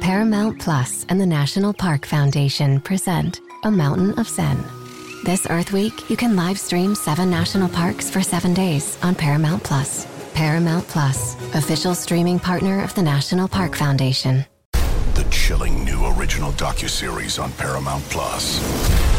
[0.00, 4.62] Paramount Plus and the National Park Foundation present A Mountain of Zen.
[5.24, 9.64] This Earth Week, you can live stream seven national parks for seven days on Paramount
[9.64, 10.06] Plus.
[10.34, 14.44] Paramount Plus, official streaming partner of the National Park Foundation.
[15.14, 19.17] The chilling new original docuseries on Paramount Plus.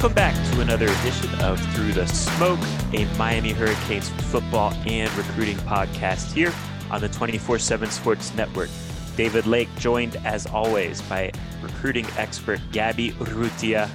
[0.00, 2.58] Welcome back to another edition of Through the Smoke,
[2.94, 6.54] a Miami Hurricanes football and recruiting podcast here
[6.90, 8.70] on the 24 7 Sports Network.
[9.14, 13.90] David Lake, joined as always by recruiting expert Gaby Urrutia,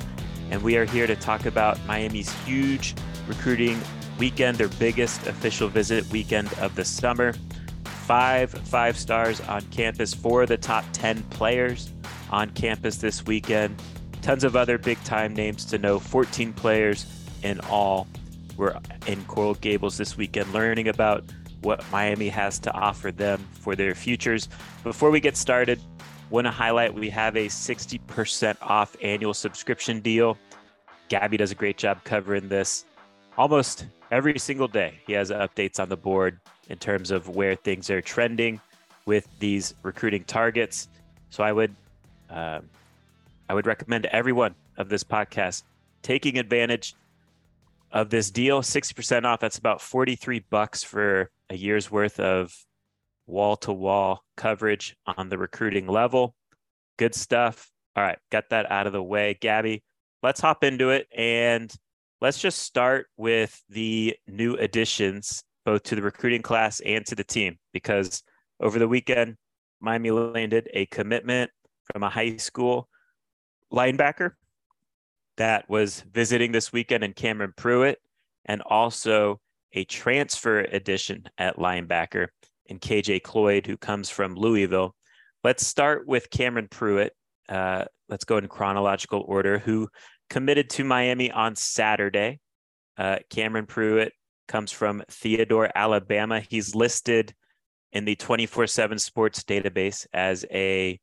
[0.52, 2.94] and we are here to talk about Miami's huge
[3.28, 3.82] recruiting
[4.20, 7.34] weekend, their biggest official visit weekend of the summer.
[7.84, 11.92] Five five stars on campus, four of the top 10 players
[12.30, 13.82] on campus this weekend
[14.26, 16.00] tons of other big time names to know.
[16.00, 17.06] 14 players
[17.44, 18.08] in all
[18.58, 21.24] were in Coral Gables this weekend learning about
[21.62, 24.50] what Miami has to offer them for their futures.
[24.82, 25.80] Before we get started,
[26.32, 30.40] want to highlight we have a 60% off annual subscription deal.
[31.08, 32.86] Gaby does a great job covering this
[33.38, 34.96] almost every single day.
[35.06, 38.60] He has updates on the board in terms of where things are trending
[39.06, 40.88] with these recruiting targets.
[41.30, 41.76] So I would
[42.32, 42.68] um,
[43.50, 45.64] I would recommend everyone of this podcast
[46.02, 46.96] taking advantage
[47.92, 48.62] of this deal.
[48.62, 49.40] 60% off.
[49.40, 52.54] That's about 43 bucks for a year's worth of
[53.28, 56.36] wall to wall coverage on the recruiting level.
[56.98, 57.72] Good stuff.
[57.96, 59.38] All right got that out of the way.
[59.40, 59.84] Gaby
[60.26, 61.72] let's hop into it and
[62.20, 67.24] let's just start with the new additions both to the recruiting class and to the
[67.24, 68.24] team because
[68.60, 69.36] over the weekend
[69.82, 71.52] miami landed a commitment
[71.94, 72.90] from a high school
[73.72, 74.32] linebacker
[75.38, 78.00] that was visiting this weekend in Cameron Pruitt,
[78.46, 79.40] and also
[79.74, 82.28] a transfer addition at linebacker
[82.68, 84.96] in KJ Cloyd, who comes from Louisville.
[85.44, 87.14] Let's start with Cameron Pruitt.
[87.50, 89.60] Uh, let's go in chronological order.
[89.60, 89.90] Who
[90.30, 92.40] committed to Miami on Saturday?
[92.98, 94.14] Uh, Cameron Pruitt
[94.48, 96.40] comes from Theodore, Alabama.
[96.40, 97.34] He's listed
[97.92, 101.00] in the 24 7 sports database as a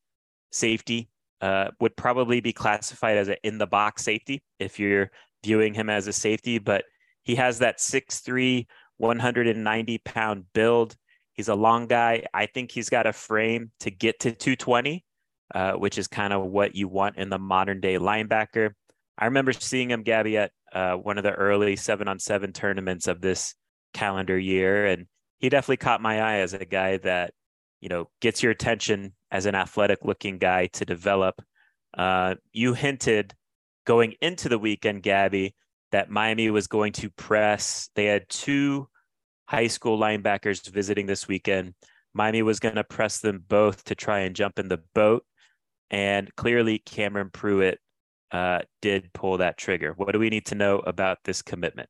[0.51, 1.09] safety
[1.43, 5.11] uh, would probably be classified as an in the box safety if you're
[5.45, 6.85] viewing him as a safety, but
[7.25, 8.67] he has that 6'3,
[8.99, 10.97] 190 pound build.
[11.33, 12.25] He's a long guy.
[12.33, 15.05] I think he's got a frame to get to 220,
[15.55, 18.71] uh, which is kind of what you want in the modern day linebacker.
[19.19, 23.09] I remember seeing him, Gaby, at uh, one of the early seven on seven tournaments
[23.09, 23.55] of this
[23.95, 24.87] calendar year.
[24.87, 25.07] And
[25.39, 27.35] he definitely caught my eye as a guy that,
[27.81, 31.43] you know, gets your attention as an athletic looking guy to develop.
[31.97, 33.35] Uh, you hinted
[33.87, 35.57] going into the weekend, Gaby,
[35.91, 37.89] that Miami was going to press.
[37.97, 38.89] They had two
[39.47, 41.75] high school linebackers visiting this weekend.
[42.15, 45.25] Miami was going to press them both to try and jump in the boat.
[45.91, 47.79] And clearly, Cameron Pruitt
[48.31, 49.95] uh, did pull that trigger.
[49.97, 51.89] What do we need to know about this commitment?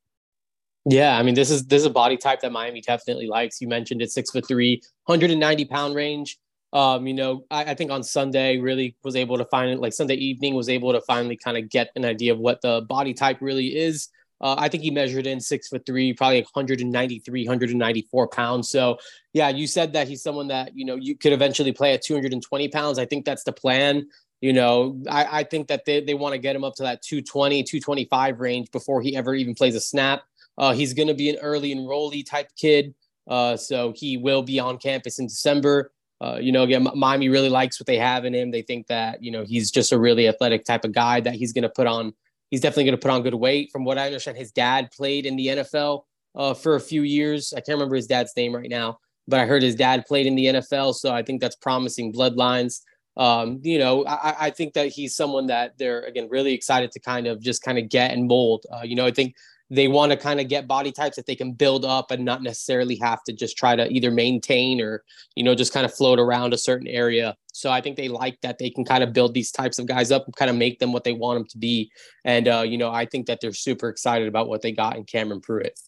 [0.85, 3.61] Yeah, I mean, this is this is a body type that Miami definitely likes.
[3.61, 6.39] You mentioned it, six foot three, 190 pound range.
[6.73, 9.93] Um, you know, I, I, think on Sunday really was able to find it like
[9.93, 13.13] Sunday evening was able to finally kind of get an idea of what the body
[13.13, 14.09] type really is.
[14.41, 18.71] Uh, I think he measured in six foot three, probably 193, 194 pounds.
[18.71, 18.99] So,
[19.33, 22.69] yeah, you said that he's someone that, you know, you could eventually play at 220
[22.69, 22.99] pounds.
[22.99, 24.09] I think that's the plan.
[24.41, 27.03] You know, I, I think that they, they want to get him up to that
[27.03, 30.23] 220, 225 range before he ever even plays a snap.
[30.59, 32.95] Uh, he's going to be an early enrollee type kid.
[33.29, 35.92] Uh, so he will be on campus in December.
[36.23, 38.53] Uh, you know, again, Miami really likes what they have in him.
[38.53, 41.53] They think that, you know, he's just a really athletic type of guy that he's
[41.53, 42.15] going to put on.
[42.51, 43.71] He's definitely going to put on good weight.
[43.73, 46.03] From what I understand, his dad played in the NFL
[46.37, 47.53] uh, for a few years.
[47.53, 50.37] I can't remember his dad's name right now, but I heard his dad played in
[50.37, 50.95] the NFL.
[50.95, 52.83] So I think that's promising bloodlines.
[53.17, 57.01] Um, you know, I, I, think that he's someone that they're, again, really excited to
[57.01, 58.65] kind of just kind of get and mold.
[58.73, 59.35] Uh, you know, I think
[59.73, 62.43] they want to kind of get body types that they can build up and not
[62.43, 65.03] necessarily have to just try to either maintain or
[65.35, 67.35] you know just kind of float around a certain area.
[67.55, 70.13] So i think they like that they can kind of build these types of guys
[70.13, 71.91] up and kind of make them what they want them to be.
[72.25, 75.05] And uh, you know i think that they're super excited about what they got in
[75.05, 75.81] cameron pruitt.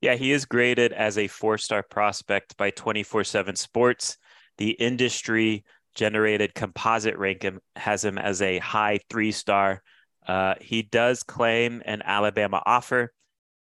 [0.00, 4.18] Yeah he is graded as a four star prospect by 24-7 sports.
[4.58, 9.82] The industry generated composite rank has him as a high three star
[10.26, 13.12] uh, he does claim an Alabama offer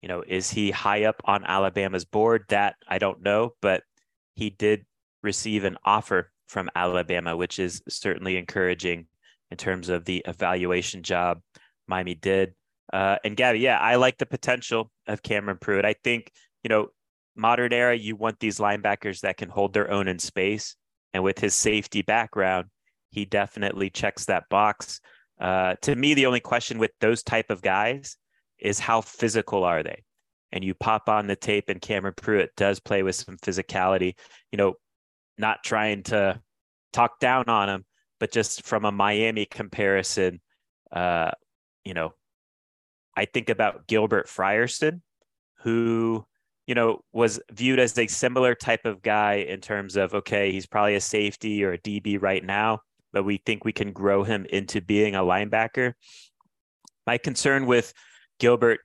[0.03, 2.45] you know, is he high up on Alabama's board?
[2.49, 3.83] That I don't know, but
[4.35, 4.85] he did
[5.23, 9.07] receive an offer from Alabama, which is certainly encouraging
[9.51, 11.41] in terms of the evaluation job
[11.87, 12.55] Miami did.
[12.93, 15.85] Uh, and Gabby, yeah, I like the potential of Cameron Pruitt.
[15.85, 16.31] I think,
[16.63, 16.89] you know,
[17.37, 20.77] modern era, you want these linebackers that can hold their own in space.
[21.13, 22.67] And with his safety background,
[23.11, 25.01] he definitely checks that box.
[25.41, 28.17] Uh, to me, the only question with those type of guys
[28.61, 30.05] is how physical are they?
[30.53, 34.15] And you pop on the tape, and Cameron Pruitt does play with some physicality.
[34.51, 34.75] You know,
[35.37, 36.41] not trying to
[36.93, 37.85] talk down on him,
[38.19, 40.41] but just from a Miami comparison,
[40.93, 41.31] uh,
[41.85, 42.15] you know,
[43.17, 45.01] I think about Gilbert Frierson,
[45.61, 46.25] who,
[46.67, 50.67] you know, was viewed as a similar type of guy in terms of, okay, he's
[50.67, 52.81] probably a safety or a DB right now,
[53.13, 55.95] but we think we can grow him into being a linebacker.
[57.07, 57.93] My concern with
[58.39, 58.81] Gilbert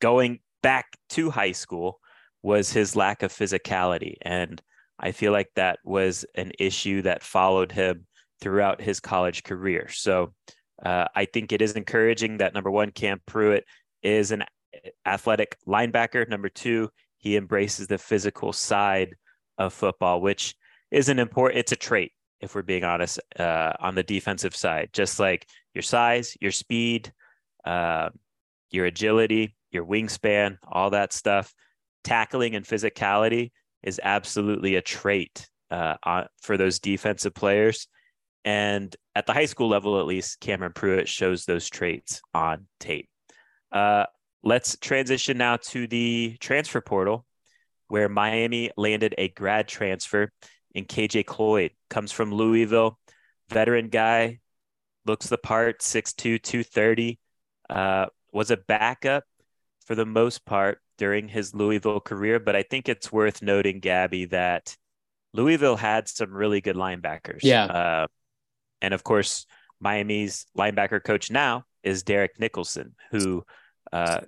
[0.00, 2.00] going back to high school
[2.42, 4.14] was his lack of physicality.
[4.22, 4.60] And
[4.98, 8.06] I feel like that was an issue that followed him
[8.40, 9.88] throughout his college career.
[9.88, 10.32] So
[10.84, 13.64] uh, I think it is encouraging that number one, Cam Pruitt
[14.02, 14.44] is an
[15.06, 16.28] athletic linebacker.
[16.28, 19.14] Number two, he embraces the physical side
[19.58, 20.54] of football, which
[20.90, 24.90] is an important, it's a trait, if we're being honest, uh, on the defensive side,
[24.92, 27.12] just like your size, your speed,
[27.64, 28.10] uh,
[28.70, 31.52] your agility, your wingspan, all that stuff.
[32.04, 33.50] Tackling and physicality
[33.82, 37.88] is absolutely a trait uh, for those defensive players.
[38.44, 43.08] And at the high school level, at least, Cameron Pruitt shows those traits on tape.
[43.70, 44.04] Uh,
[44.42, 47.26] let's transition now to the transfer portal,
[47.88, 50.30] where Miami landed a grad transfer
[50.74, 51.72] in KJ Cloyd.
[51.90, 52.98] Comes from Louisville,
[53.50, 54.38] veteran guy,
[55.04, 57.18] looks the part, 6'2, 230.
[57.68, 59.24] Uh, was a backup
[59.86, 62.38] for the most part during his Louisville career.
[62.38, 64.76] But I think it's worth noting, Gaby, that
[65.32, 67.40] Louisville had some really good linebackers.
[67.42, 67.64] Yeah.
[67.64, 68.06] Uh,
[68.80, 69.46] and of course,
[69.80, 73.44] Miami's linebacker coach now is Derek Nicholson, who
[73.92, 74.20] uh,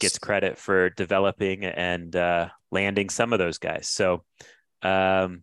[0.00, 3.88] gets credit for developing and uh, landing some of those guys.
[3.88, 4.24] So
[4.82, 5.42] um,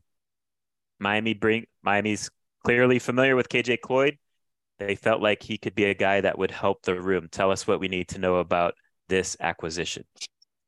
[1.00, 2.30] Miami bring Miami's
[2.64, 4.18] clearly familiar with KJ Cloyd
[4.80, 7.28] they felt like he could be a guy that would help the room.
[7.32, 8.74] Tell us what we need to know about
[9.10, 10.06] this acquisition.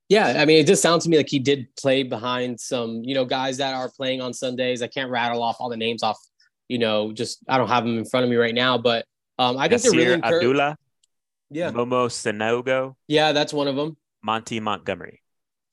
[0.08, 3.16] Yeah, I mean, it just sounds to me like he did play behind some, you
[3.16, 4.84] know, guys that are playing on Sundays.
[4.84, 6.20] I can't rattle off all the names off,
[6.68, 9.06] you know, just I don't have them in front of me right now, but
[9.40, 10.46] um, I think they're really encouraged.
[10.46, 10.78] Abdullah,
[11.50, 13.98] yeah, Momo Sanogo, yeah, that's one of them.
[14.22, 15.22] Monty Montgomery.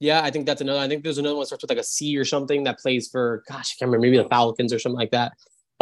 [0.00, 0.80] Yeah, I think that's another.
[0.80, 3.08] I think there's another one that starts with like a C or something that plays
[3.08, 5.32] for, gosh, I can't remember, maybe the Falcons or something like that.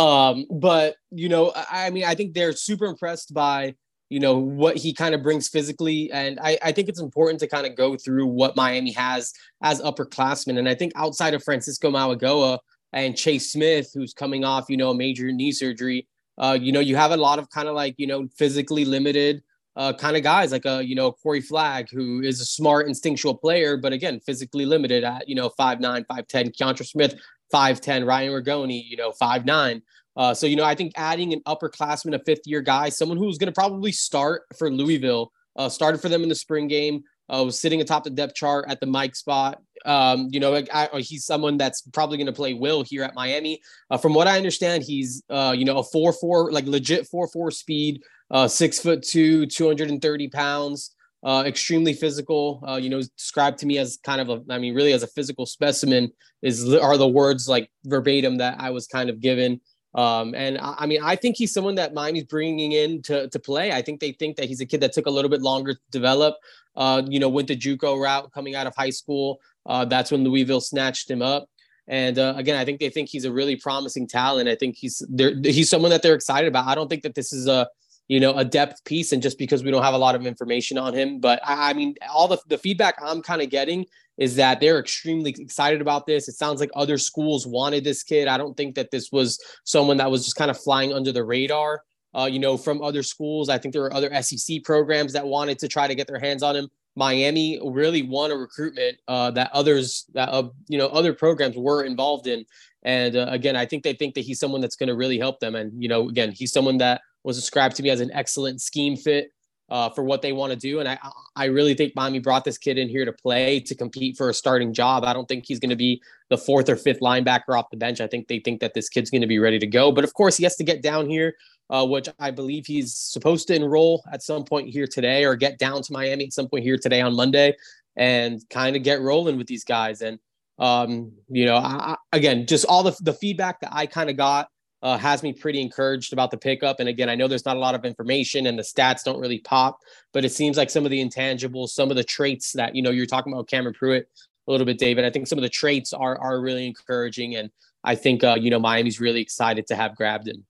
[0.00, 3.75] Um, but you know, I, I mean, I think they're super impressed by
[4.08, 6.11] you know what he kind of brings physically.
[6.12, 9.32] And I, I think it's important to kind of go through what miami has
[9.62, 10.58] as upperclassmen.
[10.58, 12.58] And i think outside of francisco mauigoa
[12.93, 16.08] and chase smith who's coming off you know a major knee surgery
[16.38, 19.43] uh, you know you have a lot of kind of like you know physically limited
[19.76, 23.37] uh, kind of guys like a you know corey flagg who is a smart instinctual
[23.37, 27.14] player but again physically limited at you know 5'9 5'10 keontra smith
[27.52, 29.83] 5'10, Ryan Ragone, you know, 5'9.
[30.16, 33.38] Uh, so, you know, I think adding an upperclassman, a fifth year guy, someone who's
[33.38, 37.45] going to probably start for Louisville, uh, started for them in the spring game, uh,
[37.45, 39.62] was sitting atop the depth chart at the Mike spot.
[39.85, 43.14] Um, you know, I, I, he's someone that's probably going to play will here at
[43.14, 43.62] Miami.
[43.90, 47.28] Uh, from what I understand, he's, uh, you know, a 4 4, like legit 4
[47.28, 52.62] 4 speed, uh, six foot two, 230 pounds uh, extremely physical.
[52.67, 55.09] Uh, you know, described to me as kind of a, I mean, really as a
[55.09, 56.12] physical specimen
[56.43, 59.61] is are the words like verbatim that I was kind of given.
[59.95, 63.39] Um, and I, I, mean, I think he's someone that Miami's bringing in to, to
[63.39, 63.73] play.
[63.73, 65.81] I think they think that he's a kid that took a little bit longer to
[65.91, 66.37] develop.
[66.77, 69.41] Uh, you know, went the JUCO route coming out of high school.
[69.67, 71.49] Uh, that's when Louisville snatched him up.
[71.89, 74.49] And uh, again, I think they think he's a really promising talent.
[74.49, 75.33] I think he's there.
[75.43, 76.69] he's someone that they're excited about.
[76.69, 77.67] I don't think that this is a
[78.11, 79.12] you know, a depth piece.
[79.12, 81.73] And just because we don't have a lot of information on him, but I, I
[81.75, 83.87] mean, all the, the feedback I'm kind of getting
[84.19, 86.29] is that they're extremely excited about this.
[86.29, 88.26] It sounds like other schools wanted this kid.
[88.26, 91.23] I don't think that this was someone that was just kind of flying under the
[91.23, 91.83] radar.
[92.12, 93.49] Uh, you know, from other schools.
[93.49, 96.43] I think there were other SEC programs that wanted to try to get their hands
[96.43, 96.69] on him.
[96.97, 101.85] Miami really won a recruitment uh, that others that uh, you know other programs were
[101.85, 102.45] involved in.
[102.83, 105.38] And uh, again, I think they think that he's someone that's going to really help
[105.38, 105.55] them.
[105.55, 108.97] And you know, again, he's someone that was described to me as an excellent scheme
[108.97, 109.33] fit
[109.71, 110.81] uh, for what they want to do.
[110.81, 110.99] And I,
[111.37, 114.35] I really think Miami brought this kid in here to play to compete for a
[114.35, 115.05] starting job.
[115.05, 118.00] I don't think he's going to be the fourth or fifth linebacker off the bench.
[118.00, 119.93] I think they think that this kid's going to be ready to go.
[119.93, 121.37] But of course, he has to get down here,
[121.71, 125.59] uh, which I believe he's supposed to enroll at some point here today or get
[125.59, 127.55] down to Miami at some point here today on Monday
[127.97, 130.03] and kind of get rolling with these guys.
[130.03, 130.19] And,
[130.59, 134.49] um, you know, I, again, just all the, the feedback that I kind of got
[134.83, 136.81] uh, has me pretty encouraged about the pickup.
[136.81, 139.41] And again, I know there's not a lot of information and the stats don't really
[139.41, 139.81] pop,
[140.13, 142.91] but it seems like some of the intangibles, some of the traits that, you know,
[142.91, 144.09] you're talking about Cameron Pruitt
[144.49, 145.05] a little bit, David.
[145.05, 147.37] I think some of the traits are, are really encouraging.
[147.37, 147.51] And
[147.85, 150.45] I think, uh, you know, Miami's really excited to have grabbed him.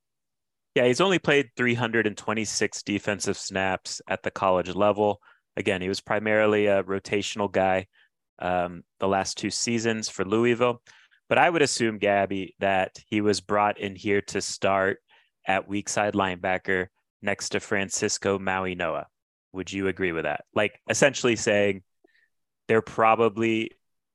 [0.76, 5.20] Yeah, he's only played 326 defensive snaps at the college level.
[5.56, 7.88] Again, he was primarily a rotational guy
[8.38, 10.80] um, the last two seasons for Louisville.
[11.30, 14.98] But I would assume, Gaby, that he was brought in here to start
[15.46, 16.88] at weak side linebacker
[17.22, 19.04] next to Francisco Mauigoa.
[19.52, 20.44] Would you agree with that?
[20.56, 21.82] Like essentially saying
[22.66, 23.70] they're probably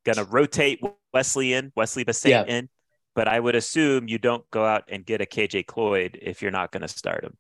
[0.06, 0.82] going to rotate
[1.14, 2.44] Wesley in, Wesley Bissainthe yeah.
[2.44, 2.70] in,
[3.16, 6.52] but I would assume you don't go out and get a KJ Cloyd if you're
[6.52, 7.38] not going to start him.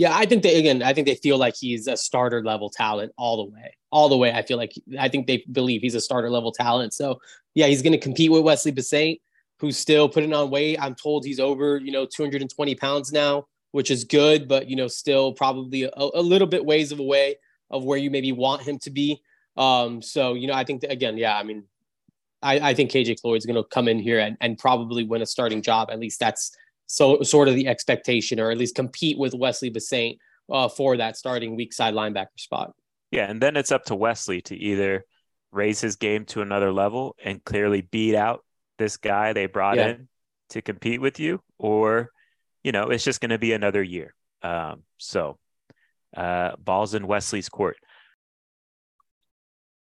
[0.00, 0.82] Yeah, I think they again.
[0.82, 4.16] I think they feel like he's a starter level talent all the way, all the
[4.16, 4.32] way.
[4.32, 6.94] I feel like I think they believe he's a starter level talent.
[6.94, 7.20] So
[7.54, 9.20] yeah, he's to compete with Wesley Bissainthe,
[9.58, 10.78] who's still putting on weight.
[10.80, 14.88] I'm told he's over you know 220 pounds now, which is good, but you know
[14.88, 17.36] still probably a, a little bit ways of away
[17.70, 19.20] of where you maybe want him to be.
[19.58, 21.64] Um, so you know, I think that, again, yeah, I mean,
[22.40, 25.26] I, I think KJ Cloyd's going to come in here and, and probably win a
[25.26, 25.90] starting job.
[25.90, 26.56] At least that's
[26.90, 30.18] so sort of the expectation, or at least compete with Wesley Bissainthe
[30.50, 32.74] uh, for that starting weak side linebacker spot.
[33.12, 35.04] Yeah, and then it's up to Wesley to either
[35.52, 38.44] raise his game to another level and clearly beat out
[38.78, 39.88] this guy they brought yeah.
[39.88, 40.08] in
[40.50, 42.10] to compete with you, or
[42.64, 44.12] you know, it's just going to be another year.
[44.42, 45.38] Um, so,
[46.16, 47.76] uh, balls in Wesley's court.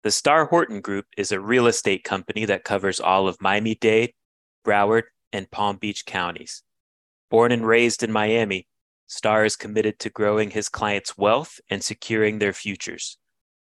[0.02, 4.14] The Starr Horton Group is a real estate company that covers all of Miami Dade,
[4.64, 6.64] Broward, and Palm Beach counties.
[7.30, 8.66] Born and raised in Miami,
[9.06, 13.18] Starr is committed to growing his clients' wealth and securing their futures.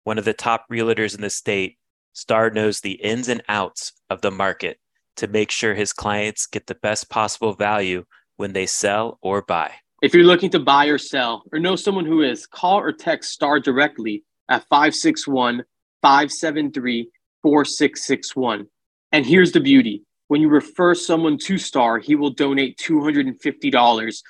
[0.03, 1.77] One of the top realtors in the state,
[2.13, 4.79] Starr knows the ins and outs of the market
[5.17, 8.05] to make sure his clients get the best possible value
[8.37, 9.71] when they sell or buy.
[10.01, 13.31] If you're looking to buy or sell or know someone who is, call or text
[13.31, 15.63] Starr directly at 561
[16.01, 17.09] 573
[17.43, 18.67] 4661.
[19.11, 24.23] And here's the beauty when you refer someone to Starr, he will donate $250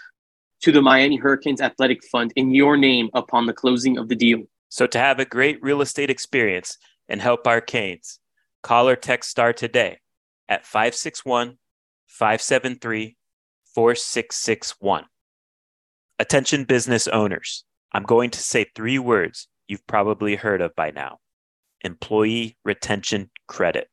[0.62, 4.41] to the Miami Hurricanes Athletic Fund in your name upon the closing of the deal.
[4.70, 8.20] So to have a great real estate experience and help our Canes,
[8.63, 10.00] call or text STARR today
[10.50, 11.60] at 561
[12.08, 13.15] 573
[13.75, 15.05] 4661.
[16.17, 17.63] Attention business owners.
[17.93, 21.20] I'm going to say three words you've probably heard of by now
[21.84, 23.90] employee retention credit.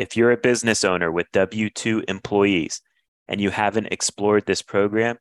[0.00, 2.80] If you're a business owner with W 2 employees
[3.28, 5.18] and you haven't explored this program,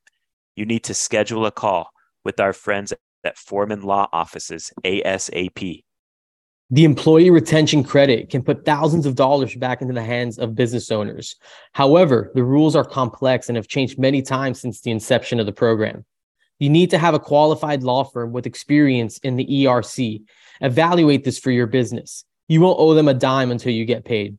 [0.56, 1.90] you need to schedule a call
[2.24, 2.94] with our friends
[3.26, 5.84] at Forman Law Offices ASAP.
[6.70, 10.92] The employee retention credit can put thousands of dollars back into the hands of business
[10.92, 11.36] owners.
[11.74, 15.52] However, the rules are complex and have changed many times since the inception of the
[15.52, 16.06] program.
[16.58, 20.24] You need to have a qualified law firm with experience in the ERC.
[20.62, 22.24] Evaluate this for your business.
[22.48, 24.38] You won't owe them a dime until you get paid.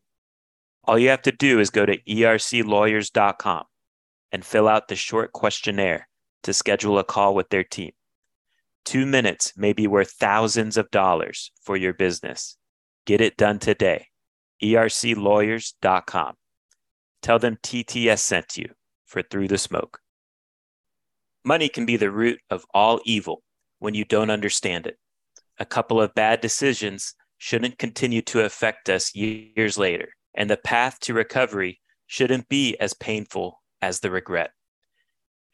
[0.91, 3.63] All you have to do is go to erclawyers.com
[4.33, 6.09] and fill out the short questionnaire
[6.43, 7.93] to schedule a call with their team.
[8.85, 12.57] Two minutes may be worth thousands of dollars for your business.
[13.07, 14.09] Get it done today.
[14.61, 16.35] erclawyers.com.
[17.23, 18.71] Tell them TTS sent you
[19.07, 20.01] for Through the Smoke.
[21.45, 23.45] Money can be the root of all evil
[23.79, 24.99] when you don't understand it.
[25.57, 31.01] A couple of bad decisions shouldn't continue to affect us years later and the path
[31.01, 34.51] to recovery shouldn't be as painful as the regret.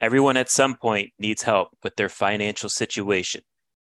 [0.00, 3.42] Everyone at some point needs help with their financial situation,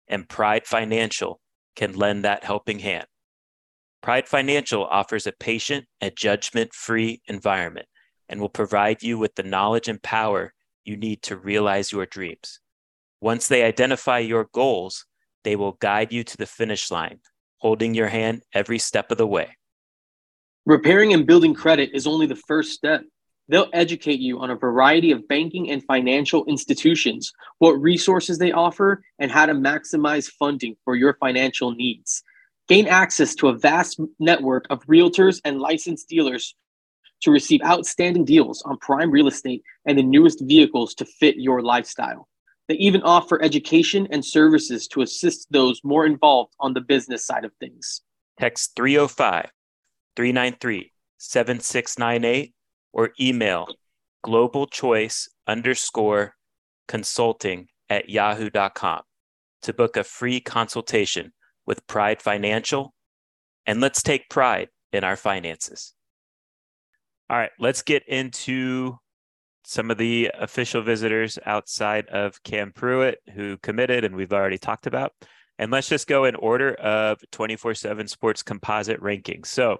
[0.07, 1.39] and Pride Financial
[1.75, 3.05] can lend that helping hand.
[4.01, 7.87] Pride Financial offers a patient and judgment free environment
[8.27, 10.53] and will provide you with the knowledge and power
[10.83, 12.59] you need to realize your dreams.
[13.21, 15.05] Once they identify your goals,
[15.43, 17.19] they will guide you to the finish line,
[17.57, 19.57] holding your hand every step of the way.
[20.69, 23.01] Repairing and building credit is only the first step.
[23.47, 29.01] They'll educate you on a variety of banking and financial institutions, what resources they offer,
[29.17, 32.21] and how to maximize funding for your financial needs.
[32.67, 36.55] Gain access to a vast network of realtors and licensed dealers
[37.23, 41.63] to receive outstanding deals on prime real estate and the newest vehicles to fit your
[41.63, 42.27] lifestyle.
[42.67, 47.43] They even offer education and services to assist those more involved on the business side
[47.43, 48.03] of things.
[48.37, 49.49] Text 305
[50.19, 52.53] 393 7698
[52.91, 53.69] or email
[54.21, 56.33] global choice underscore
[56.89, 59.01] consulting at yahoo.com
[59.61, 61.31] to book a free consultation
[61.65, 62.93] with Pride Financial.
[63.65, 65.93] And let's take pride in our finances.
[67.29, 68.97] All right, let's get into
[69.63, 74.85] some of the official visitors outside of Cam Pruitt who committed and we've already talked
[74.85, 75.13] about.
[75.57, 79.45] And let's just go in order of 24 7 sports composite rankings.
[79.45, 79.77] So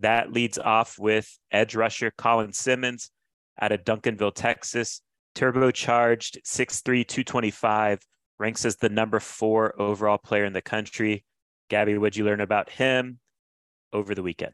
[0.00, 3.10] that leads off with edge rusher Colin Simmons
[3.60, 5.00] out of Duncanville, Texas.
[5.34, 8.00] Turbocharged 6'3, 225,
[8.38, 11.24] ranks as the number four overall player in the country.
[11.68, 13.18] Gaby, what'd you learn about him
[13.92, 14.52] over the weekend?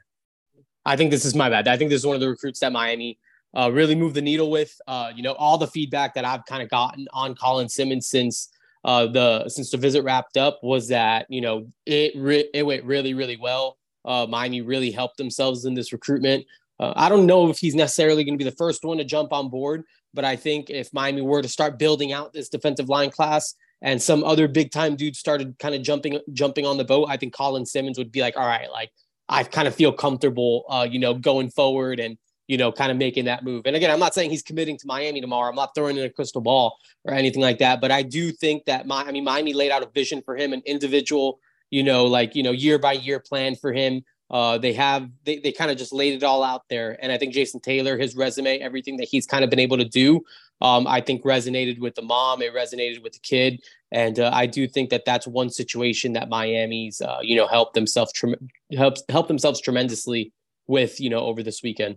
[0.84, 1.68] I think this is my bad.
[1.68, 3.18] I think this is one of the recruits that Miami
[3.56, 4.76] uh, really moved the needle with.
[4.88, 8.48] Uh, you know, all the feedback that I've kind of gotten on Colin Simmons since
[8.84, 12.84] uh, the since the visit wrapped up was that you know it re- it went
[12.84, 13.78] really really well.
[14.04, 16.44] Uh, Miami really helped themselves in this recruitment.
[16.80, 19.32] Uh, I don't know if he's necessarily going to be the first one to jump
[19.32, 23.10] on board, but I think if Miami were to start building out this defensive line
[23.10, 27.06] class and some other big time dudes started kind of jumping jumping on the boat,
[27.08, 28.90] I think Colin Simmons would be like, all right, like
[29.28, 32.18] I kind of feel comfortable, uh, you know, going forward and
[32.48, 33.62] you know, kind of making that move.
[33.64, 35.48] And again, I'm not saying he's committing to Miami tomorrow.
[35.48, 37.80] I'm not throwing in a crystal ball or anything like that.
[37.80, 40.52] But I do think that my, I mean, Miami laid out a vision for him,
[40.52, 41.38] an individual,
[41.72, 44.04] you know, like you know, year by year plan for him.
[44.30, 46.96] Uh, they have they, they kind of just laid it all out there.
[47.02, 49.84] And I think Jason Taylor, his resume, everything that he's kind of been able to
[49.84, 50.20] do,
[50.60, 52.40] um, I think resonated with the mom.
[52.40, 53.60] It resonated with the kid.
[53.90, 57.74] And uh, I do think that that's one situation that Miami's, uh, you know, helped
[57.74, 58.36] themselves, tre-
[58.74, 60.32] helps help themselves tremendously
[60.66, 61.96] with, you know, over this weekend.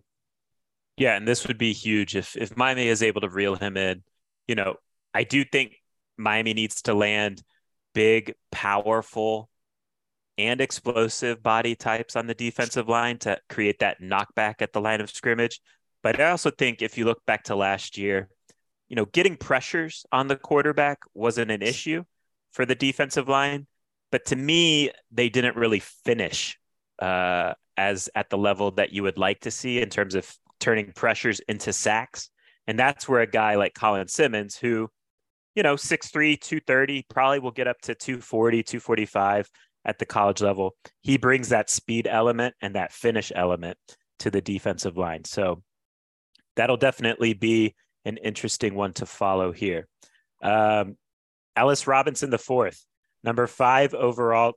[0.98, 4.04] Yeah, and this would be huge if if Miami is able to reel him in.
[4.48, 4.76] You know,
[5.14, 5.82] I do think
[6.18, 7.44] Miami needs to land
[7.94, 9.50] big, powerful
[10.38, 15.02] and explosive body types on the defensive line to create that knockback at the line
[15.02, 15.62] of scrimmage.
[16.04, 18.30] But I also think if you look back to last year,
[18.90, 22.04] you know, getting pressures on the quarterback wasn't an issue
[22.52, 23.68] for the defensive line.
[24.12, 26.58] But to me, they didn't really finish
[27.00, 30.92] uh, as at the level that you would like to see in terms of turning
[30.94, 32.30] pressures into sacks.
[32.68, 34.90] And that's where a guy like Colin Simmons, who,
[35.56, 39.50] you know, 6'3, 230, probably will get up to 240, 245
[39.86, 40.76] at the college level.
[41.02, 43.78] He brings that speed element and that finish element
[44.20, 45.24] to the defensive line.
[45.24, 45.62] So
[46.56, 49.88] that'll definitely be an interesting one to follow here.
[50.42, 50.98] Um,
[51.56, 52.86] Ellis Robinson, the fourth,
[53.24, 54.54] number five overall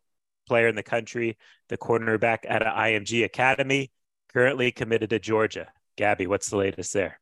[0.46, 1.36] player in the country,
[1.68, 3.90] the cornerback at IMG Academy,
[4.32, 5.68] currently committed to Georgia.
[5.96, 7.20] Gaby, what's the latest there?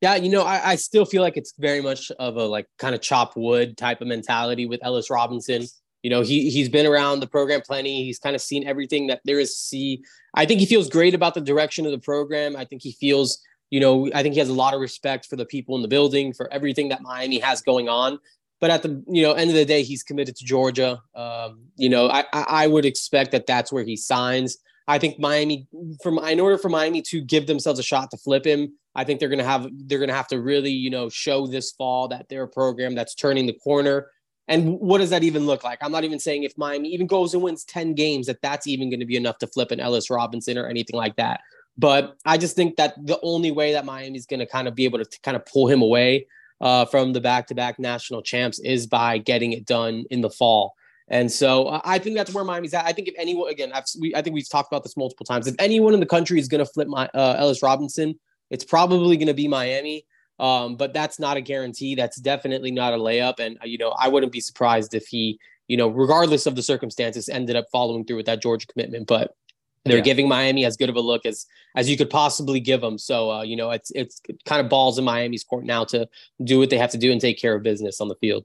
[0.00, 2.94] Yeah, you know, I, I still feel like it's very much of a like kind
[2.94, 5.64] of chop wood type of mentality with Ellis Robinson
[6.02, 8.04] you know, he he's been around the program plenty.
[8.04, 10.04] He's kind of seen everything that there is to see.
[10.34, 12.56] I think he feels great about the direction of the program.
[12.56, 13.38] I think he feels,
[13.70, 15.88] you know, I think he has a lot of respect for the people in the
[15.88, 18.18] building, for everything that Miami has going on.
[18.60, 21.00] But at the you know end of the day, he's committed to Georgia.
[21.14, 24.58] Um, you know, I I would expect that that's where he signs.
[24.88, 25.68] I think Miami,
[26.02, 29.20] from in order for Miami to give themselves a shot to flip him, I think
[29.20, 32.42] they're gonna have they're gonna have to really you know show this fall that they're
[32.42, 34.08] a program that's turning the corner
[34.48, 35.78] and what does that even look like?
[35.82, 38.90] I'm not even saying if Miami even goes and wins 10 games, that that's even
[38.90, 41.40] going to be enough to flip an Ellis Robinson or anything like that.
[41.78, 44.74] But I just think that the only way that Miami is going to kind of
[44.74, 46.26] be able to kind of pull him away
[46.60, 50.30] uh, from the back to back national champs is by getting it done in the
[50.30, 50.74] fall.
[51.08, 52.86] And so uh, I think that's where Miami's at.
[52.86, 55.46] I think if anyone, again, I've, we, I think we've talked about this multiple times.
[55.46, 58.18] If anyone in the country is going to flip my uh, Ellis Robinson,
[58.50, 60.06] it's probably going to be Miami.
[60.42, 61.94] Um, but that's not a guarantee.
[61.94, 63.38] That's definitely not a layup.
[63.38, 66.62] And, uh, you know, I wouldn't be surprised if he, you know, regardless of the
[66.62, 69.06] circumstances, ended up following through with that Georgia commitment.
[69.06, 69.36] But
[69.84, 70.02] they're yeah.
[70.02, 72.98] giving Miami as good of a look as as you could possibly give them.
[72.98, 76.08] So uh, you know, it's it's kind of balls in Miami's court now to
[76.42, 78.44] do what they have to do and take care of business on the field.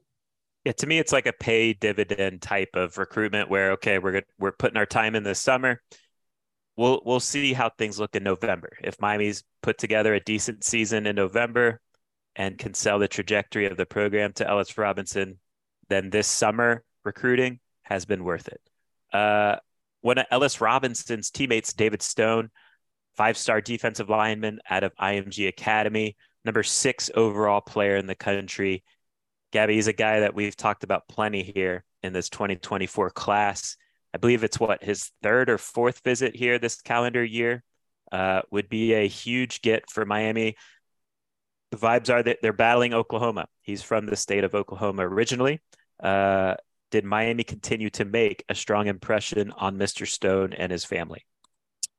[0.64, 4.52] Yeah, to me, it's like a pay dividend type of recruitment where okay, we're we're
[4.52, 5.82] putting our time in this summer.
[6.76, 8.76] We'll we'll see how things look in November.
[8.82, 11.80] If Miami's put together a decent season in November,
[12.38, 15.38] and can sell the trajectory of the program to Ellis Robinson,
[15.88, 18.60] then this summer recruiting has been worth it.
[19.12, 19.56] Uh,
[20.00, 22.50] one of Ellis Robinson's teammates, David Stone,
[23.16, 28.84] five star defensive lineman out of IMG Academy, number six overall player in the country.
[29.50, 33.76] Gaby, he's a guy that we've talked about plenty here in this 2024 class.
[34.14, 37.64] I believe it's what his third or fourth visit here this calendar year.
[38.10, 40.56] Uh, would be a huge get for Miami.
[41.70, 43.46] The vibes are that they're battling Oklahoma.
[43.60, 45.60] He's from the state of Oklahoma originally.
[46.00, 46.54] Uh,
[46.90, 50.06] did Miami continue to make a strong impression on Mr.
[50.06, 51.24] Stone and his family?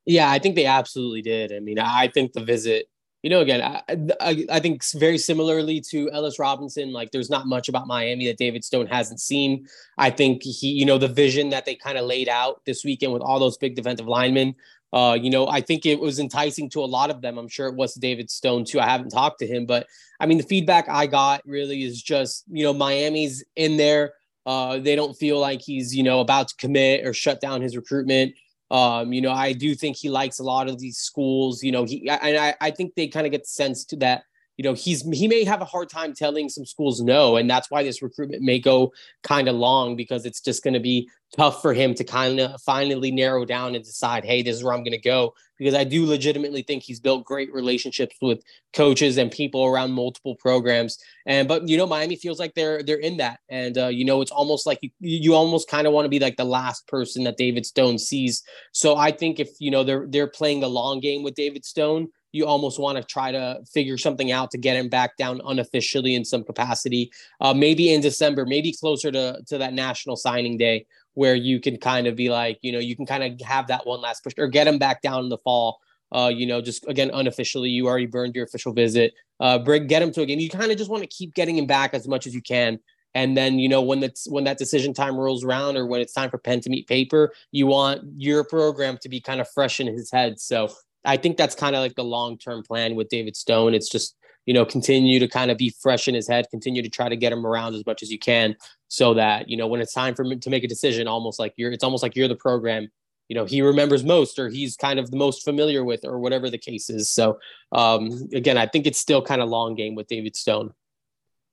[0.06, 1.54] Yeah, I think they absolutely did.
[1.54, 2.88] I mean, I think the visit,
[3.22, 3.84] you know, again, I,
[4.20, 8.38] I, I, think very similarly to Ellis Robinson, like there's not much about Miami that
[8.38, 9.68] David Stone hasn't seen.
[9.98, 13.14] I think he, you know, the vision that they kind of laid out this weekend
[13.14, 14.56] with all those big defensive linemen,
[14.92, 17.38] uh, you know, I think it was enticing to a lot of them.
[17.38, 18.80] I'm sure it was David Stone too.
[18.80, 19.88] I haven't talked to him, but
[20.20, 24.14] I mean, the feedback I got really is just, you know, Miami's in there
[24.50, 27.76] uh, they don't feel like he's, you know, about to commit or shut down his
[27.76, 28.34] recruitment.
[28.72, 31.64] Um, you know, I do think he likes a lot of these schools.
[31.64, 34.24] You know, he and I, I think they kind of get the sense to that
[34.58, 37.72] you know he's he may have a hard time telling some schools no and that's
[37.72, 38.92] why this recruitment may go
[39.24, 42.60] kind of long because it's just going to be tough for him to kind of
[42.62, 45.84] finally narrow down and decide hey this is where i'm going to go because i
[45.84, 48.42] do legitimately think he's built great relationships with
[48.74, 50.98] coaches and people around multiple programs.
[51.26, 53.40] And but you know miami feels like they're they're in that.
[53.50, 56.20] And uh, you know it's almost like you, you almost kind of want to be
[56.20, 58.44] like the last person that david stone sees.
[58.72, 62.10] So i think if you know they're they're playing the long game with david stone
[62.32, 66.14] you almost want to try to figure something out to get him back down unofficially
[66.14, 67.12] in some capacity.
[67.42, 71.78] Uh, maybe in December, maybe closer to to that national signing day, where you can
[71.78, 74.34] kind of be like, you know, you can kind of have that one last push
[74.38, 75.80] or get him back down in the fall.
[76.12, 79.14] Uh, you know, just again unofficially, you already burned your official visit.
[79.40, 80.40] Uh, bring get him to a game.
[80.40, 82.80] You kind of just want to keep getting him back as much as you can.
[83.16, 86.14] And then, you know, when that's when that decision time rolls around or when it's
[86.14, 89.80] time for pen to meet paper, you want your program to be kind of fresh
[89.80, 90.40] in his head.
[90.40, 90.70] So
[91.06, 93.74] I think that's kind of like the long term plan with David Stone.
[93.74, 96.90] It's just you know continue to kind of be fresh in his head, continue to
[96.90, 98.56] try to get him around as much as you can,
[98.88, 101.54] so that you know when it's time for him to make a decision, almost like
[101.58, 102.90] you're it's almost like you're the program.
[103.28, 106.50] You know he remembers most, or he's kind of the most familiar with, or whatever
[106.50, 107.10] the case is.
[107.10, 107.40] So
[107.72, 110.74] um, again, I think it's still kind of long game with David Stone.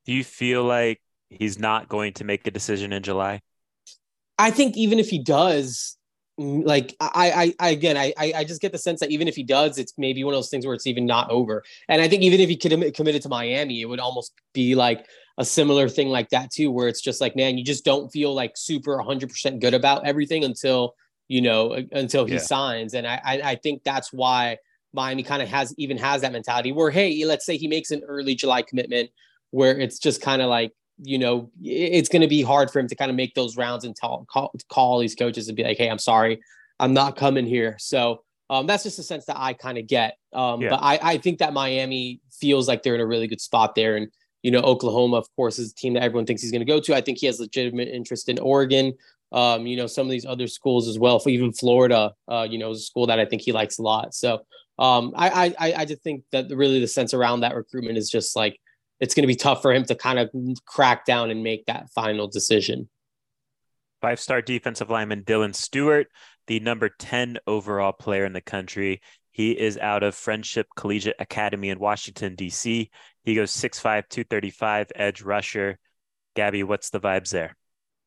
[0.06, 3.40] Do you feel like he's not going to make a decision in July?
[4.38, 5.95] I think even if he does,
[6.38, 9.36] Mm, like I, I, I again, I, I just get the sense that even if
[9.36, 11.64] he does, it's maybe one of those things where it's even not over.
[11.88, 15.06] And I think even if he could committed to Miami, it would almost be like
[15.38, 18.34] a similar thing like that too, where it's just like, man, you just don't feel
[18.34, 20.94] like super 100% good about everything until
[21.28, 22.40] you know until he yeah.
[22.40, 22.94] signs.
[22.94, 24.58] And I, I, I think that's why
[24.92, 28.02] Miami kind of has even has that mentality where, hey, let's say he makes an
[28.06, 29.10] early July commitment,
[29.52, 30.72] where it's just kind of like
[31.02, 33.84] you know, it's going to be hard for him to kind of make those rounds
[33.84, 36.40] and tell, call, call these coaches and be like, hey, I'm sorry,
[36.80, 37.76] I'm not coming here.
[37.78, 40.16] So um, that's just a sense that I kind of get.
[40.32, 40.70] Um, yeah.
[40.70, 43.96] But I, I think that Miami feels like they're in a really good spot there.
[43.96, 44.08] And,
[44.42, 46.80] you know, Oklahoma, of course, is a team that everyone thinks he's going to go
[46.80, 46.94] to.
[46.94, 48.94] I think he has legitimate interest in Oregon.
[49.32, 51.20] Um, you know, some of these other schools as well.
[51.26, 54.14] Even Florida, uh, you know, is a school that I think he likes a lot.
[54.14, 54.46] So
[54.78, 58.36] um, I, I, I just think that really the sense around that recruitment is just
[58.36, 58.60] like,
[59.00, 60.30] it's going to be tough for him to kind of
[60.64, 62.88] crack down and make that final decision.
[64.00, 66.08] Five star defensive lineman Dylan Stewart,
[66.46, 69.00] the number 10 overall player in the country.
[69.32, 72.90] He is out of Friendship Collegiate Academy in Washington, D.C.
[73.22, 75.78] He goes 6'5, 235, edge rusher.
[76.36, 77.56] Gaby, what's the vibes there?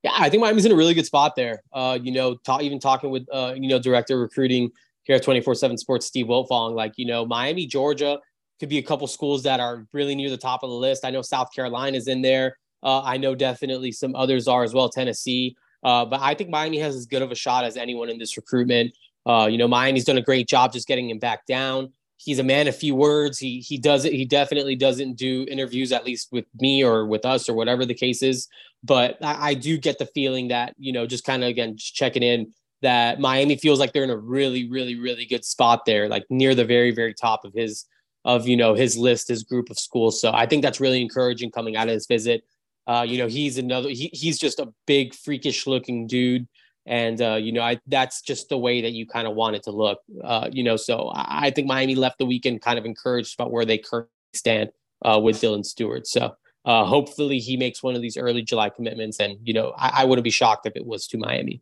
[0.02, 1.62] Yeah, I think Miami's in a really good spot there.
[1.74, 4.72] Uh, you know, ta- even talking with, uh, you know, director recruiting
[5.04, 8.20] here at 24 7 Sports, Steve Wiltfong, like, you know, Miami, Georgia,
[8.60, 11.06] could be a couple schools that are really near the top of the list.
[11.06, 12.58] I know South Carolina is in there.
[12.84, 15.56] Uh, I know definitely some others are as well, Tennessee.
[15.84, 18.38] Uh, but I think Miami has as good of a shot as anyone in this
[18.38, 18.94] recruitment.
[19.26, 21.92] Uh, you know, Miami's done a great job just getting him back down.
[22.18, 23.40] He's a man of few words.
[23.40, 24.12] He he does it.
[24.12, 27.94] He definitely doesn't do interviews, at least with me or with us or whatever the
[27.94, 28.48] case is.
[28.84, 31.96] But I, I do get the feeling that you know, just kind of again, just
[31.96, 36.10] checking in that Miami feels like they're in a really, really, really good spot there,
[36.10, 37.86] like near the very, very top of his
[38.26, 40.20] of you know his list, his group of schools.
[40.20, 42.44] So I think that's really encouraging coming out of his visit.
[42.88, 43.90] Uh, you know, he's another.
[43.90, 46.48] He, he's just a big, freakish looking dude,
[46.86, 49.64] and uh, you know, I that's just the way that you kind of want it
[49.64, 50.00] to look.
[50.24, 53.52] Uh, you know, so I, I think Miami left the weekend kind of encouraged about
[53.52, 54.72] where they currently stand
[55.04, 56.08] uh, with Dylan Stewart.
[56.08, 60.02] So uh, hopefully he makes one of these early July commitments, and you know, I,
[60.02, 61.62] I wouldn't be shocked if it was to Miami.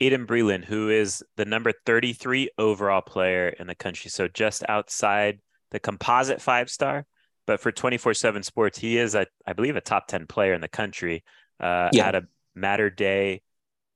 [0.00, 5.38] Aydin Breland, who is the number 33 overall player in the country, so just outside
[5.74, 7.04] the composite five star.
[7.46, 10.62] But for 24 7 sports, he is, a, I believe, a top 10 player in
[10.62, 11.24] the country
[11.60, 12.08] uh, yeah.
[12.08, 12.22] at a
[12.54, 13.42] Mater Dei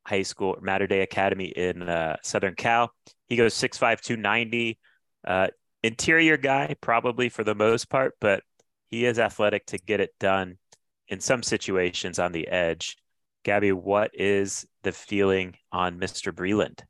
[0.06, 2.92] High School, Mater Dei Academy in uh, Southern Cal.
[3.26, 4.78] He goes 6'5, 290.
[5.26, 5.46] Uh,
[5.82, 8.42] interior guy, probably for the most part, but
[8.88, 10.58] he is athletic to get it done
[11.06, 12.98] in some situations on the edge.
[13.44, 16.32] Gaby, what is the feeling on Mr.
[16.32, 16.80] Breland?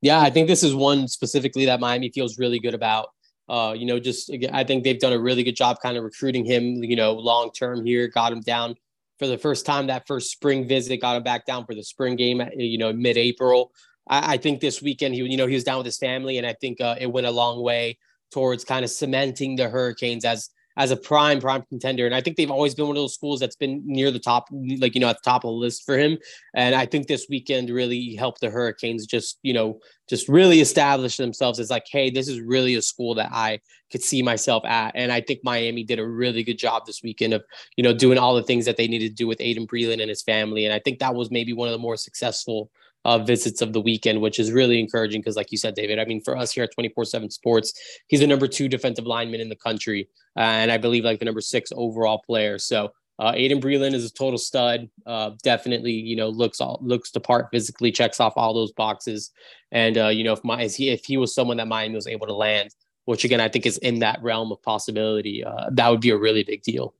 [0.00, 3.10] Yeah, I think this is one specifically that Miami feels really good about.
[3.52, 6.46] Uh, you know, just I think they've done a really good job kind of recruiting
[6.46, 8.76] him, you know, long term here, got him down
[9.18, 12.16] for the first time that first spring visit, got him back down for the spring
[12.16, 13.70] game, you know, mid April.
[14.08, 16.46] I, I, think this weekend he, you know, he was down with his family, and
[16.46, 17.98] I think uh, it went a long way
[18.32, 22.06] towards kind of cementing the Hurricanes as as a prime prime contender.
[22.06, 24.48] And i think they've always been one of those schools that's been near the top
[24.78, 26.18] like you know at the top of the list for him.
[26.54, 31.16] And i think this weekend really helped the hurricanes just you know just really establish
[31.16, 34.92] themselves as like hey this is really a school that i could see myself at.
[34.94, 37.44] And i think miami did a really good job this weekend of
[37.76, 40.08] you know doing all the things that they needed to do with aydin breland and
[40.08, 40.64] his family.
[40.64, 42.70] And i think that was maybe one of the more successful
[43.04, 46.04] uh, visits of the weekend, which is really encouraging because, like you said, David, I
[46.04, 47.72] mean, for us here at 24 7 Sports,
[48.06, 50.08] he's the number two defensive lineman in the country.
[50.36, 52.58] Uh, and I believe like the number six overall player.
[52.58, 54.88] So, uh, Aydin Breland is a total stud.
[55.06, 59.30] Uh, definitely, you know, looks all looks the part physically, checks off all those boxes.
[59.70, 62.26] And uh, you know, if my he if he was someone that Miami was able
[62.26, 62.70] to land,
[63.04, 66.16] which again I think is in that realm of possibility, uh, that would be a
[66.16, 66.94] really big deal.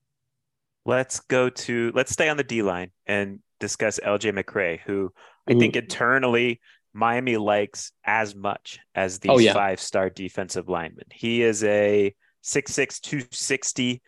[0.84, 5.12] Let's go to let's stay on the D line and discuss LJ McCray, who
[5.46, 6.60] I think internally
[6.92, 9.52] Miami likes as much as these oh, yeah.
[9.52, 11.06] five star defensive linemen.
[11.12, 14.02] He is a 6'6, 260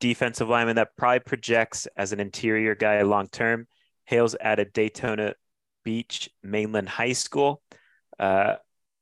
[0.00, 3.66] defensive lineman that probably projects as an interior guy long term.
[4.04, 5.34] Hails at a Daytona
[5.84, 7.62] Beach Mainland High School.
[8.18, 8.56] Uh,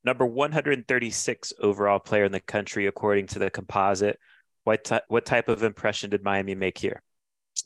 [0.05, 4.19] number 136 overall player in the country, according to the composite.
[4.65, 7.03] What, t- what type of impression did Miami make here?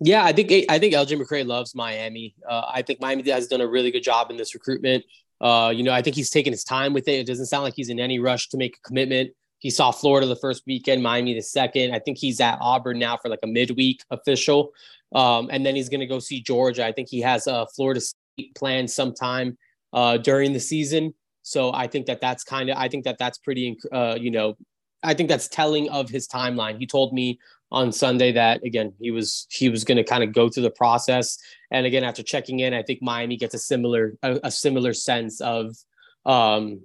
[0.00, 2.34] Yeah, I think I think LJ McCray loves Miami.
[2.48, 5.04] Uh, I think Miami has done a really good job in this recruitment.
[5.40, 7.20] Uh, you know, I think he's taken his time with it.
[7.20, 9.30] It doesn't sound like he's in any rush to make a commitment.
[9.58, 11.94] He saw Florida the first weekend, Miami the second.
[11.94, 14.70] I think he's at Auburn now for like a midweek official,
[15.14, 16.86] um, and then he's going to go see Georgia.
[16.86, 19.58] I think he has a Florida State plan sometime
[19.92, 21.12] uh, during the season.
[21.42, 24.56] So I think that that's kind of I think that that's pretty uh, you know
[25.02, 26.78] I think that's telling of his timeline.
[26.78, 27.38] He told me
[27.70, 30.70] on Sunday that again he was he was going to kind of go through the
[30.70, 31.38] process,
[31.70, 35.40] and again after checking in, I think Miami gets a similar a, a similar sense
[35.40, 35.76] of
[36.24, 36.80] um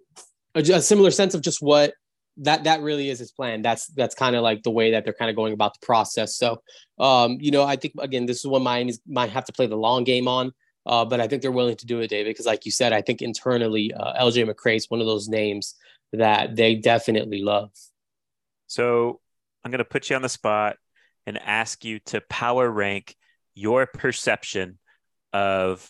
[0.55, 1.93] a, a, similar sense of just what
[2.37, 3.61] that that really is his plan.
[3.61, 6.35] That's that's kind of like the way that they're kind of going about the process.
[6.35, 6.61] So
[6.99, 9.77] um you know I think again this is what Miami might have to play the
[9.77, 10.51] long game on.
[10.85, 13.01] Uh, but I think they're willing to do it, David, because like you said, I
[13.01, 15.75] think internally, uh, LJ McCray is one of those names
[16.11, 17.71] that they definitely love.
[18.67, 19.21] So
[19.63, 20.77] I'm going to put you on the spot
[21.25, 23.15] and ask you to power rank
[23.55, 24.79] your perception
[25.31, 25.89] of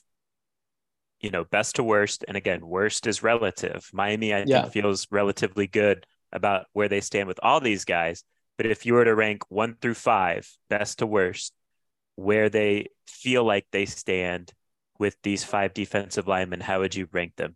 [1.19, 3.89] you know best to worst and again worst is relative.
[3.93, 4.61] Miami i yeah.
[4.63, 8.23] think feels relatively good about where they stand with all these guys
[8.57, 11.53] but if you were to rank one through five best to worst
[12.15, 14.51] where they feel like they stand
[14.99, 17.55] with these five defensive linemen how would you rank them?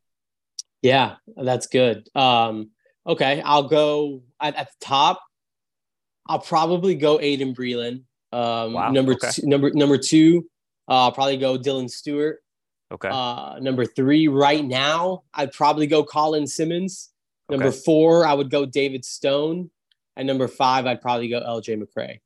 [0.82, 2.08] Yeah that's good.
[2.16, 2.72] Um
[3.06, 5.22] okay i'll go at, at the top
[6.30, 8.04] I'll probably go Aydin Breland.
[8.32, 8.92] Um, wow.
[8.92, 9.32] Number okay.
[9.32, 10.46] two, number number two,
[10.88, 12.40] uh, I'll probably go Dylan Stewart.
[12.92, 13.10] Okay.
[13.12, 17.10] Uh, number three, right now, I'd probably go Colin Simmons.
[17.50, 17.78] Number okay.
[17.78, 19.70] four, I would go David Stone,
[20.16, 21.78] and number five, I'd probably go L.J.
[21.78, 22.20] McCray.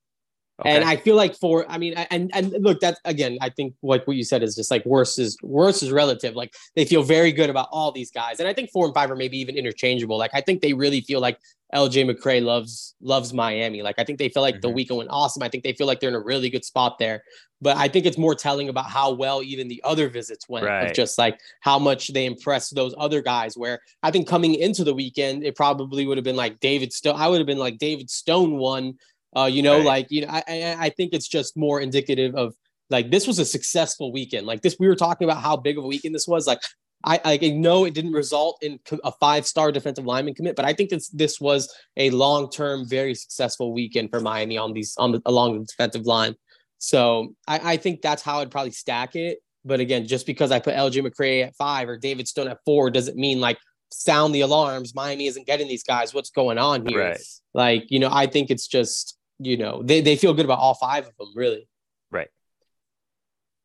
[0.62, 0.76] Okay.
[0.76, 4.06] And I feel like for, I mean, and and look, that's again, I think like
[4.06, 6.36] what you said is just like worse is worse is relative.
[6.36, 9.10] Like they feel very good about all these guys, and I think four and five
[9.10, 10.18] are maybe even interchangeable.
[10.18, 11.40] Like I think they really feel like
[11.74, 13.82] LJ McCray loves loves Miami.
[13.82, 14.62] Like I think they feel like mm-hmm.
[14.62, 15.42] the weekend went awesome.
[15.42, 17.24] I think they feel like they're in a really good spot there.
[17.62, 20.66] But I think it's more telling about how well even the other visits went.
[20.66, 20.90] Right.
[20.90, 23.56] Of just like how much they impressed those other guys.
[23.56, 27.16] Where I think coming into the weekend, it probably would have been like David Stone.
[27.18, 28.98] I would have been like David Stone won
[29.36, 29.86] uh, you know, right.
[29.86, 32.54] like you know, I, I I think it's just more indicative of
[32.90, 34.46] like this was a successful weekend.
[34.46, 36.46] Like this, we were talking about how big of a weekend this was.
[36.46, 36.60] Like
[37.04, 40.74] I, I know it didn't result in a five star defensive lineman commit, but I
[40.74, 45.14] think this this was a long term, very successful weekend for Miami on these on
[45.14, 46.36] the along the defensive line.
[46.78, 49.40] So I, I think that's how I'd probably stack it.
[49.64, 52.90] But again, just because I put LJ McCray at five or David Stone at four
[52.90, 53.60] doesn't mean like
[53.92, 54.96] sound the alarms.
[54.96, 56.14] Miami isn't getting these guys.
[56.14, 57.00] What's going on here?
[57.00, 57.22] Right.
[57.54, 60.74] Like you know, I think it's just you know, they, they feel good about all
[60.74, 61.68] five of them, really.
[62.12, 62.30] Right.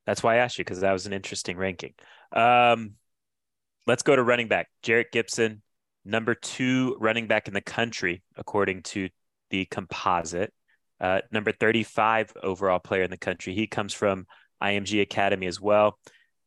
[0.06, 1.94] That's why I asked you because that was an interesting ranking.
[2.32, 2.92] Um,
[3.86, 4.68] let's go to running back.
[4.82, 5.62] Jerrick Gibson,
[6.04, 9.08] number two running back in the country, according to
[9.50, 10.52] the composite.
[11.00, 13.54] Uh, number 35 overall player in the country.
[13.54, 14.26] He comes from
[14.62, 15.98] IMG Academy as well.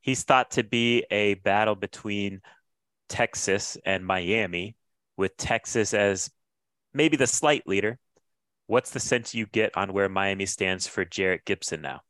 [0.01, 2.41] He's thought to be a battle between
[3.09, 4.75] Texas and Miami,
[5.17, 6.31] with Texas as
[6.93, 7.99] maybe the slight leader,
[8.69, 12.01] what's the sense you get on where Miami stands for Jerrick Gibson now?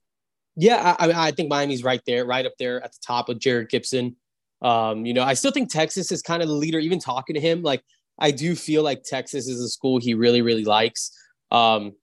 [0.58, 3.70] Yeah, I, I think Miami's right there, right up there at the top of Jerrick
[3.70, 4.18] Gibson.
[4.62, 6.78] Um, you know, I still think Texas is kind of the leader.
[6.78, 7.82] Even talking to him, like
[8.20, 11.12] I do feel like Texas is a school he really, really likes.
[11.50, 11.94] Um,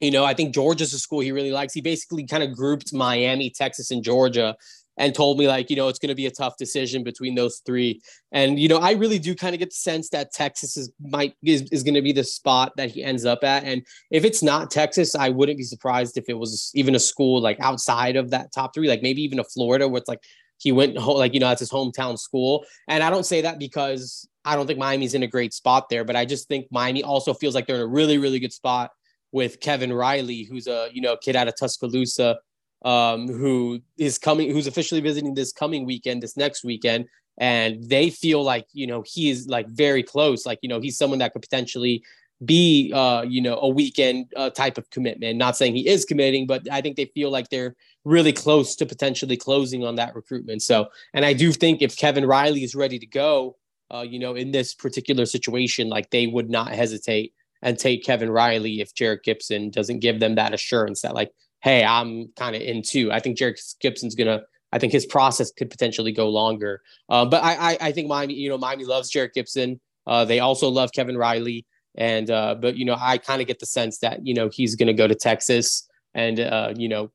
[0.00, 1.72] you know, I think Georgia's a school he really likes.
[1.72, 4.54] He basically kind of grouped Miami, Texas, and Georgia
[4.96, 7.62] and told me like, you know, it's going to be a tough decision between those
[7.66, 8.00] three.
[8.32, 11.34] And you know, I really do kind of get the sense that Texas is might
[11.44, 13.64] is, is going to be the spot that he ends up at.
[13.64, 17.40] And if it's not Texas, I wouldn't be surprised if it was even a school
[17.40, 20.20] like outside of that top three, like maybe even a Florida where it's like
[20.58, 22.64] he went like you know that's his hometown school.
[22.88, 26.04] And I don't say that because I don't think Miami's in a great spot there,
[26.04, 28.90] but I just think Miami also feels like they're in a really really good spot
[29.32, 32.38] with Kevin Riley, who's a you know kid out of Tuscaloosa
[32.84, 37.06] um, who is coming, who's officially visiting this coming weekend, this next weekend,
[37.38, 40.96] and they feel like you know he is like very close, like you know he's
[40.96, 42.02] someone that could potentially
[42.44, 45.36] be uh, you know a weekend uh, type of commitment.
[45.38, 48.86] Not saying he is committing, but I think they feel like they're really close to
[48.86, 50.62] potentially closing on that recruitment.
[50.62, 53.56] So, and I do think if Kevin Riley is ready to go,
[53.92, 58.30] uh, you know, in this particular situation, like they would not hesitate and take Kevin
[58.30, 61.32] Riley if Jerrick Gibson doesn't give them that assurance that like
[61.64, 63.10] hey, I'm kind of into.
[63.10, 64.42] I think Jerrick Gibson's gonna.
[64.70, 66.82] I think his process could potentially go longer.
[67.08, 69.80] Uh, but I, I, I think Miami, you know, Miami loves Jerrick Gibson.
[70.06, 71.64] Uh, they also love Kevin Riley,
[71.96, 74.76] and uh, but you know, I kind of get the sense that you know he's
[74.76, 77.10] going to go to Texas, and uh, you know,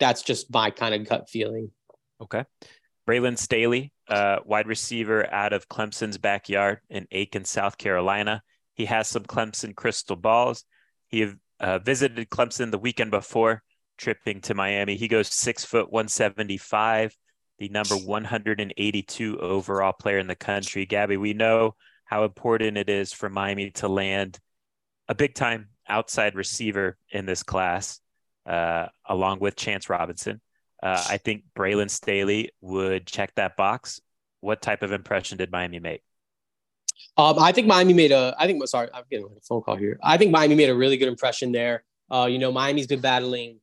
[0.00, 1.70] that's just my kind of gut feeling.
[2.20, 2.44] Okay,
[3.06, 8.42] Braylon Staley, uh, wide receiver out of Clemson's backyard in Aiken, South Carolina.
[8.74, 10.64] He has some Clemson crystal balls.
[11.08, 13.62] He uh, visited Clemson the weekend before
[13.98, 14.96] tripping to Miami.
[14.96, 17.16] He goes six foot 175,
[17.58, 20.86] the number 182 overall player in the country.
[20.86, 21.74] Gabby, we know
[22.04, 24.38] how important it is for Miami to land
[25.08, 28.00] a big time outside receiver in this class,
[28.46, 30.40] uh, along with Chance Robinson.
[30.82, 34.00] Uh, I think Braylon Staley would check that box.
[34.40, 36.02] What type of impression did Miami make?
[37.16, 38.34] Um, I think Miami made a.
[38.38, 39.98] I think sorry, I'm getting a phone call here.
[40.02, 41.84] I think Miami made a really good impression there.
[42.10, 43.60] Uh, you know, Miami's been battling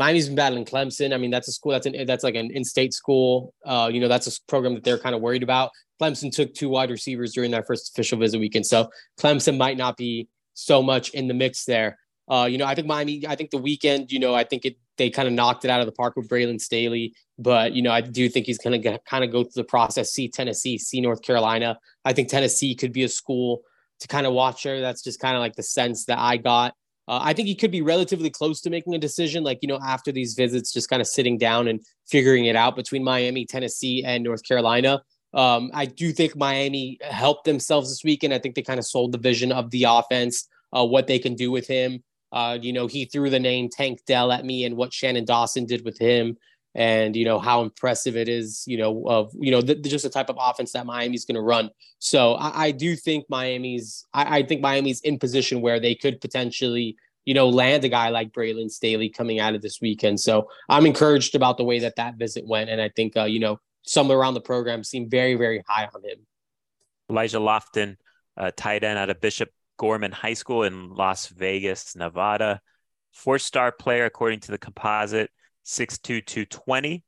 [0.00, 1.12] Miami's been battling Clemson.
[1.12, 3.52] I mean, that's a school that's an that's like an in-state school.
[3.66, 5.72] Uh, you know, that's a program that they're kind of worried about.
[6.00, 8.88] Clemson took two wide receivers during that first official visit weekend, so
[9.20, 11.98] Clemson might not be so much in the mix there.
[12.30, 13.26] Uh, you know, I think Miami.
[13.28, 14.10] I think the weekend.
[14.10, 16.30] You know, I think it they kind of knocked it out of the park with
[16.30, 19.62] Braylon Staley, but you know, I do think he's going to kind of go through
[19.62, 20.12] the process.
[20.12, 21.78] See Tennessee, see North Carolina.
[22.06, 23.60] I think Tennessee could be a school
[23.98, 24.80] to kind of watch there.
[24.80, 26.74] That's just kind of like the sense that I got.
[27.10, 29.80] Uh, I think he could be relatively close to making a decision, like, you know,
[29.84, 34.04] after these visits, just kind of sitting down and figuring it out between Miami, Tennessee,
[34.04, 35.02] and North Carolina.
[35.34, 38.32] Um, I do think Miami helped themselves this weekend.
[38.32, 41.34] I think they kind of sold the vision of the offense, uh, what they can
[41.34, 42.04] do with him.
[42.30, 45.66] Uh, you know, he threw the name Tank Dell at me and what Shannon Dawson
[45.66, 46.36] did with him
[46.74, 50.10] and you know how impressive it is you know of you know the, just the
[50.10, 51.70] type of offense that miami's going to run.
[51.98, 56.20] So I, I, do think miami's I, I, think miami's in position where they could
[56.20, 60.20] potentially you know land a guy like braylon staley coming out of this weekend.
[60.20, 63.40] So i'm encouraged about the way that that visit went and i think uh, you
[63.40, 66.18] know some around the program seem very very high on him.
[67.10, 67.96] Elijah lofton
[68.36, 72.60] uh, tight end out of bishop gorman high school in las vegas nevada.
[73.12, 75.30] Four star player according to the composite
[75.62, 77.04] Six two two twenty.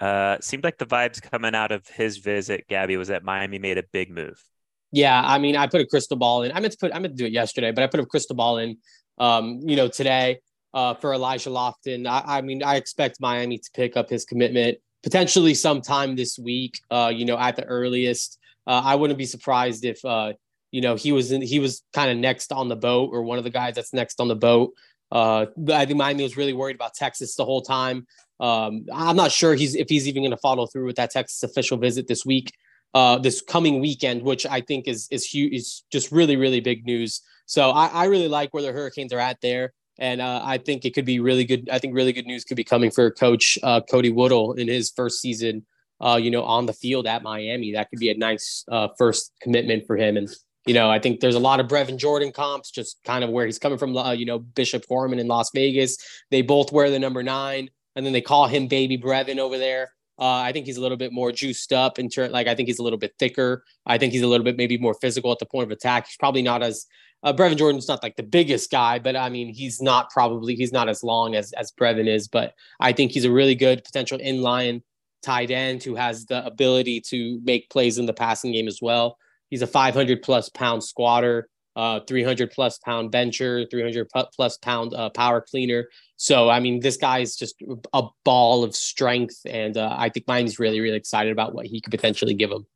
[0.00, 3.78] Uh, seemed like the vibes coming out of his visit, Gabby, was that Miami made
[3.78, 4.42] a big move.
[4.90, 6.52] Yeah, I mean, I put a crystal ball in.
[6.52, 8.36] I meant to put, I meant to do it yesterday, but I put a crystal
[8.36, 8.78] ball in,
[9.18, 10.40] um, you know, today
[10.74, 12.06] uh, for Elijah Lofton.
[12.06, 16.80] I, I mean, I expect Miami to pick up his commitment potentially sometime this week.
[16.90, 18.38] Uh, you know, at the earliest.
[18.66, 20.32] Uh, I wouldn't be surprised if, uh,
[20.72, 23.38] you know, he was in, he was kind of next on the boat or one
[23.38, 24.72] of the guys that's next on the boat.
[25.12, 28.06] Uh, I think Miami was really worried about Texas the whole time.
[28.40, 31.42] Um, I'm not sure he's if he's even going to follow through with that Texas
[31.42, 32.50] official visit this week,
[32.94, 36.86] uh, this coming weekend, which I think is is huge, is just really really big
[36.86, 37.20] news.
[37.44, 40.86] So I, I really like where the Hurricanes are at there, and uh, I think
[40.86, 41.68] it could be really good.
[41.70, 44.90] I think really good news could be coming for Coach uh, Cody Woodiel in his
[44.90, 45.66] first season.
[46.00, 49.30] Uh, you know, on the field at Miami, that could be a nice uh, first
[49.40, 50.28] commitment for him, and
[50.66, 53.46] you know, I think there's a lot of Brevin Jordan comps, just kind of where
[53.46, 53.96] he's coming from.
[53.96, 55.98] Uh, you know, Bishop Gorman in Las Vegas.
[56.30, 59.92] They both wear the number nine, and then they call him Baby Brevin over there.
[60.18, 62.30] Uh, I think he's a little bit more juiced up in turn.
[62.30, 63.64] Like I think he's a little bit thicker.
[63.86, 66.06] I think he's a little bit maybe more physical at the point of attack.
[66.06, 66.86] He's probably not as
[67.24, 70.72] uh, Brevin Jordan's not like the biggest guy, but I mean he's not probably he's
[70.72, 72.28] not as long as as Brevin is.
[72.28, 74.82] But I think he's a really good potential inline
[75.22, 79.18] tight end who has the ability to make plays in the passing game as well.
[79.52, 81.46] He's a 500 plus pound squatter.
[81.76, 85.88] uh, 300 plus pound bencher, 300 plus pound uh, power cleaner.
[86.16, 89.40] So, I mean, this guy is just a ball of strength.
[89.44, 92.66] And uh, I think Miami's really, really excited about what he could potentially give them.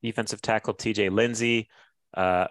[0.00, 1.68] Defensive tackle TJ Lindsey
[2.14, 2.46] uh,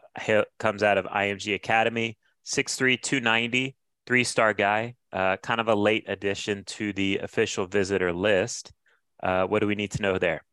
[0.60, 6.04] comes out of IMG Academy, 6'3, 290, three star guy, uh, kind of a late
[6.10, 8.74] addition to the official visitor list.
[9.24, 10.44] Uh, what do we need to know there?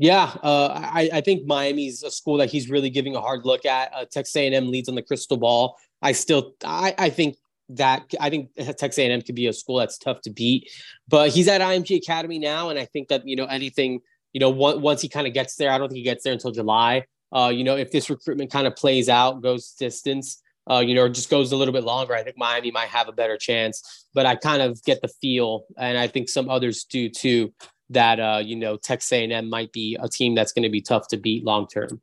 [0.00, 3.66] Yeah, uh, I, I, think Miami's a school that he's really giving a hard look
[3.66, 3.92] at.
[3.92, 5.76] Uh, Texas A&M leads on the crystal ball.
[6.00, 7.36] I still, I, I think
[7.70, 10.70] that I think Texas A&M could be a school that's tough to beat,
[11.08, 14.00] but he's at IMG Academy now, and I think that you know anything,
[14.32, 16.52] you know, once he kind of gets there, I don't think he gets there until
[16.52, 17.04] July.
[17.32, 20.40] Uh, you know, if this recruitment kind of plays out, goes distance,
[20.70, 23.12] uh, you know, just goes a little bit longer, I think Miami might have a
[23.12, 24.06] better chance.
[24.14, 27.52] But I kind of get the feel, and I think some others do too,
[27.90, 31.08] that uh, you know Texas A&M might be a team that's going to be tough
[31.08, 32.00] to beat long term.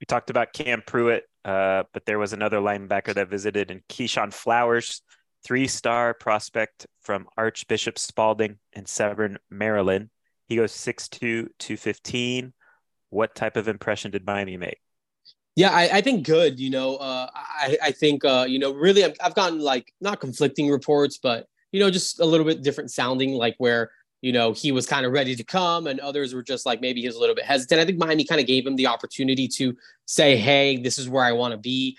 [0.00, 4.32] We talked about Cam Pruitt, uh, but there was another linebacker that visited in Keyshawn
[4.32, 5.02] Flowers,
[5.44, 10.08] three-star prospect from Archbishop Spalding in Severn, Maryland.
[10.46, 12.52] He goes 6'2", 215.
[13.10, 14.78] What type of impression did Miami make?
[15.56, 16.58] Yeah, I, I think good.
[16.58, 20.20] You know, uh, I, I think, uh, you know, really I've, I've gotten like not
[20.20, 23.90] conflicting reports, but, you know, just a little bit different sounding, like where
[24.22, 27.00] you know, he was kind of ready to come, and others were just like maybe
[27.00, 27.80] he was a little bit hesitant.
[27.80, 31.24] I think Miami kind of gave him the opportunity to say, "Hey, this is where
[31.24, 31.96] I want to be."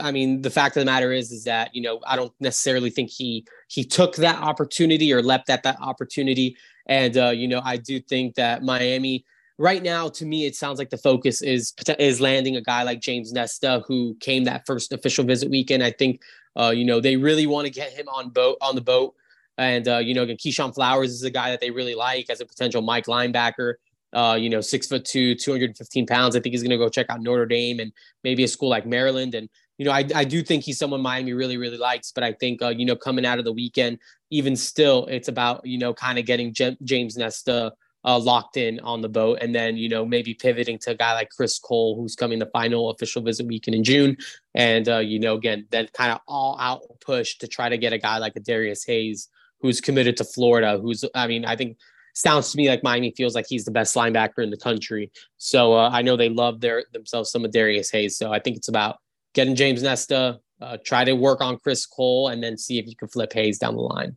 [0.00, 2.90] I mean, the fact of the matter is, is that you know, I don't necessarily
[2.90, 6.56] think he he took that opportunity or leapt at that opportunity,
[6.86, 9.24] and uh, you know, I do think that Miami
[9.58, 13.00] right now, to me, it sounds like the focus is is landing a guy like
[13.00, 15.82] James Nesta, who came that first official visit weekend.
[15.82, 16.20] I think,
[16.56, 19.14] uh, you know, they really want to get him on boat on the boat
[19.58, 22.40] and, uh, you know, again, Keyshawn Flowers is a guy that they really like as
[22.40, 23.74] a potential Mike linebacker.
[24.12, 26.36] Uh, you know, six foot two, 215 pounds.
[26.36, 27.92] I think he's going to go check out Notre Dame and
[28.22, 29.34] maybe a school like Maryland.
[29.34, 32.12] And, you know, I, I do think he's someone Miami really, really likes.
[32.12, 33.98] But I think, uh, you know, coming out of the weekend,
[34.30, 37.72] even still, it's about, you know, kind of getting J- James Nesta
[38.04, 41.14] uh, locked in on the boat, and then you know maybe pivoting to a guy
[41.14, 44.16] like Chris Cole, who's coming the final official visit weekend in June,
[44.54, 47.92] and uh, you know again then kind of all out push to try to get
[47.92, 49.28] a guy like a Darius Hayes
[49.60, 51.78] who's committed to Florida, who's, I mean, I think
[52.14, 55.10] sounds to me like Miami feels like he's the best linebacker in the country.
[55.36, 58.16] So uh, I know they love their themselves some of Darius Hayes.
[58.16, 58.98] So I think it's about
[59.34, 62.96] getting James Nesta, uh, try to work on Chris Cole, and then see if you
[62.96, 64.16] can flip Hayes down the line.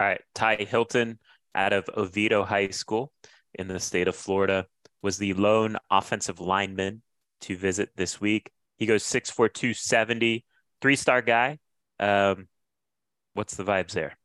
[0.00, 1.18] All right, Ty Hilton
[1.54, 3.12] out of Oviedo High School
[3.54, 4.66] in the state of Florida
[5.02, 7.02] was the lone offensive lineman
[7.42, 8.50] to visit this week.
[8.76, 10.44] He goes 6'4", 270,
[10.80, 11.58] three-star guy.
[11.98, 12.48] Um,
[13.34, 14.17] what's the vibes there?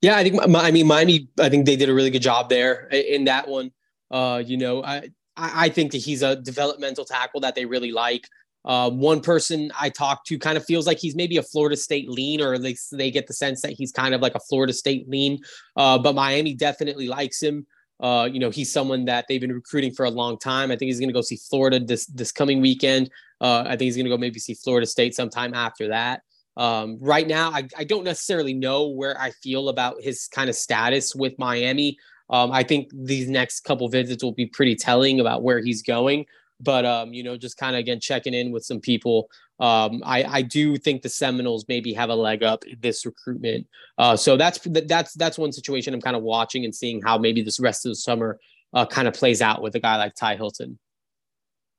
[0.00, 1.28] Yeah, I think I mean Miami.
[1.38, 3.70] I think they did a really good job there in that one.
[4.10, 8.26] Uh, you know, I I think that he's a developmental tackle that they really like.
[8.64, 12.08] Uh, one person I talked to kind of feels like he's maybe a Florida State
[12.08, 14.72] lean, or at least they get the sense that he's kind of like a Florida
[14.72, 15.40] State lean.
[15.76, 17.66] Uh, but Miami definitely likes him.
[18.00, 20.70] Uh, you know, he's someone that they've been recruiting for a long time.
[20.70, 23.10] I think he's going to go see Florida this this coming weekend.
[23.40, 26.22] Uh, I think he's going to go maybe see Florida State sometime after that.
[26.56, 30.56] Um, right now, I, I don't necessarily know where I feel about his kind of
[30.56, 31.98] status with Miami.
[32.30, 36.26] Um, I think these next couple visits will be pretty telling about where he's going.
[36.60, 39.28] But um, you know, just kind of again checking in with some people.
[39.58, 43.66] Um, I, I do think the Seminoles maybe have a leg up this recruitment.
[43.98, 47.42] Uh, so that's that's that's one situation I'm kind of watching and seeing how maybe
[47.42, 48.38] this rest of the summer
[48.74, 50.78] uh, kind of plays out with a guy like Ty Hilton.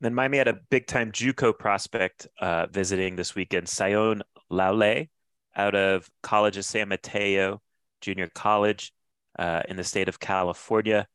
[0.02, 4.22] Then Miami had a big time JUCO prospect uh, visiting this weekend, Sione
[4.54, 5.10] Laulea,
[5.56, 7.62] out of College of San Mateo
[8.02, 8.94] Junior College
[9.40, 11.08] uh, in the state of California.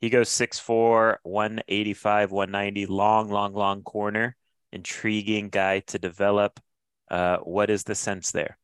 [0.00, 4.36] He goes 6'4, 185, 190, long, long, long corner.
[4.72, 6.60] Intriguing guy to develop.
[7.10, 8.58] Uh, what is the sense there?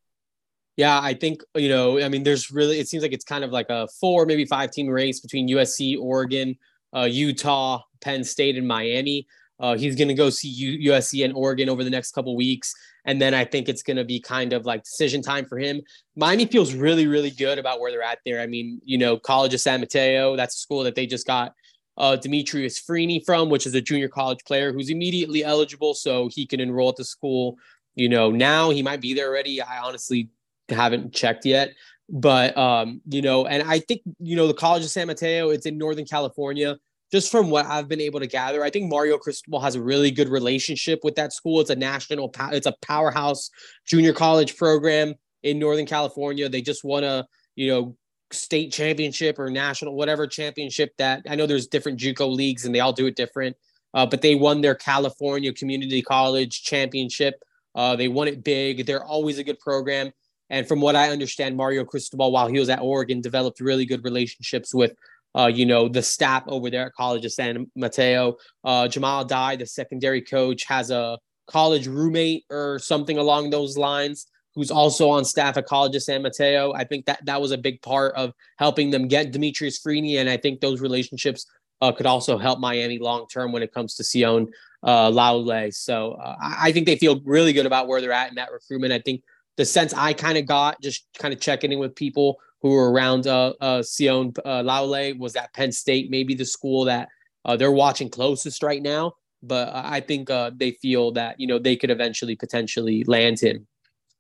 [0.76, 3.50] Yeah, I think, you know, I mean, there's really, it seems like it's kind of
[3.50, 6.56] like a four, maybe five team race between USC, Oregon,
[6.94, 9.26] uh, Utah, Penn State, and Miami.
[9.60, 12.74] Uh, he's going to go see U- USC and Oregon over the next couple weeks.
[13.04, 15.82] And then I think it's going to be kind of like decision time for him.
[16.16, 18.40] Miami feels really, really good about where they're at there.
[18.40, 21.54] I mean, you know, College of San Mateo, that's a school that they just got
[21.98, 25.94] uh, Demetrius Freeney from, which is a junior college player who's immediately eligible.
[25.94, 27.58] So he can enroll at the school.
[27.94, 29.60] You know, now he might be there already.
[29.60, 30.30] I honestly
[30.68, 31.74] haven't checked yet.
[32.08, 35.66] But, um, you know, and I think, you know, the College of San Mateo, it's
[35.66, 36.76] in Northern California
[37.12, 40.10] just from what I've been able to gather, I think Mario Cristobal has a really
[40.10, 41.60] good relationship with that school.
[41.60, 43.50] It's a national, it's a powerhouse
[43.86, 46.48] junior college program in Northern California.
[46.48, 47.96] They just won a, you know,
[48.32, 52.80] state championship or national, whatever championship that I know there's different JUCO leagues and they
[52.80, 53.56] all do it different.
[53.94, 57.42] uh, but they won their California Community College Championship.
[57.74, 58.86] Uh, they won it big.
[58.86, 60.12] They're always a good program.
[60.48, 64.04] And from what I understand, Mario Cristobal, while he was at Oregon, developed really good
[64.04, 64.92] relationships with,
[65.34, 68.36] uh, you know, the staff over there at College of San Mateo.
[68.64, 74.26] Uh, Jahmile Addae, the secondary coach, has a college roommate or something along those lines
[74.54, 76.72] who's also on staff at College of San Mateo.
[76.72, 80.28] I think that that was a big part of helping them get Demetrius Freeney, and
[80.28, 81.46] I think those relationships
[81.80, 84.48] uh, could also help Miami long term when it comes to Sione
[84.82, 85.72] uh, Laulea.
[85.72, 88.92] So uh, I think they feel really good about where they're at in that recruitment.
[88.92, 89.22] I think
[89.56, 92.92] the sense I kind of got just kind of checking in with people who were
[92.92, 97.08] around uh, uh, Sione uh, Laulea was that Penn State, maybe the school that
[97.44, 99.14] uh, they're watching closest right now.
[99.42, 103.66] But I think uh, they feel that you know they could eventually potentially land him.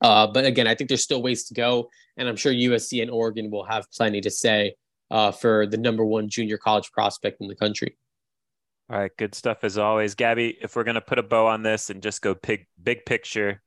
[0.00, 3.10] Uh, but again, I think there's still ways to go, and I'm sure USC and
[3.10, 4.76] Oregon will have plenty to say
[5.10, 7.98] uh, for the number one junior college prospect in the country.
[8.88, 10.56] All right, good stuff as always, Gabby.
[10.62, 13.60] If we're gonna put a bow on this and just go big big picture,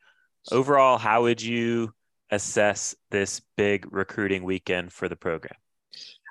[0.52, 1.94] overall, how would you
[2.34, 5.56] assess this big recruiting weekend for the program?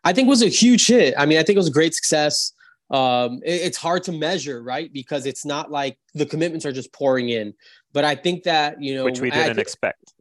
[0.04, 1.14] I think it was a huge hit.
[1.16, 2.52] I mean, I think it was a great success.
[2.90, 4.92] Um, it, it's hard to measure, right?
[4.92, 7.54] Because it's not like the commitments are just pouring in.
[7.92, 10.12] But I think that you know, which we didn't think, expect.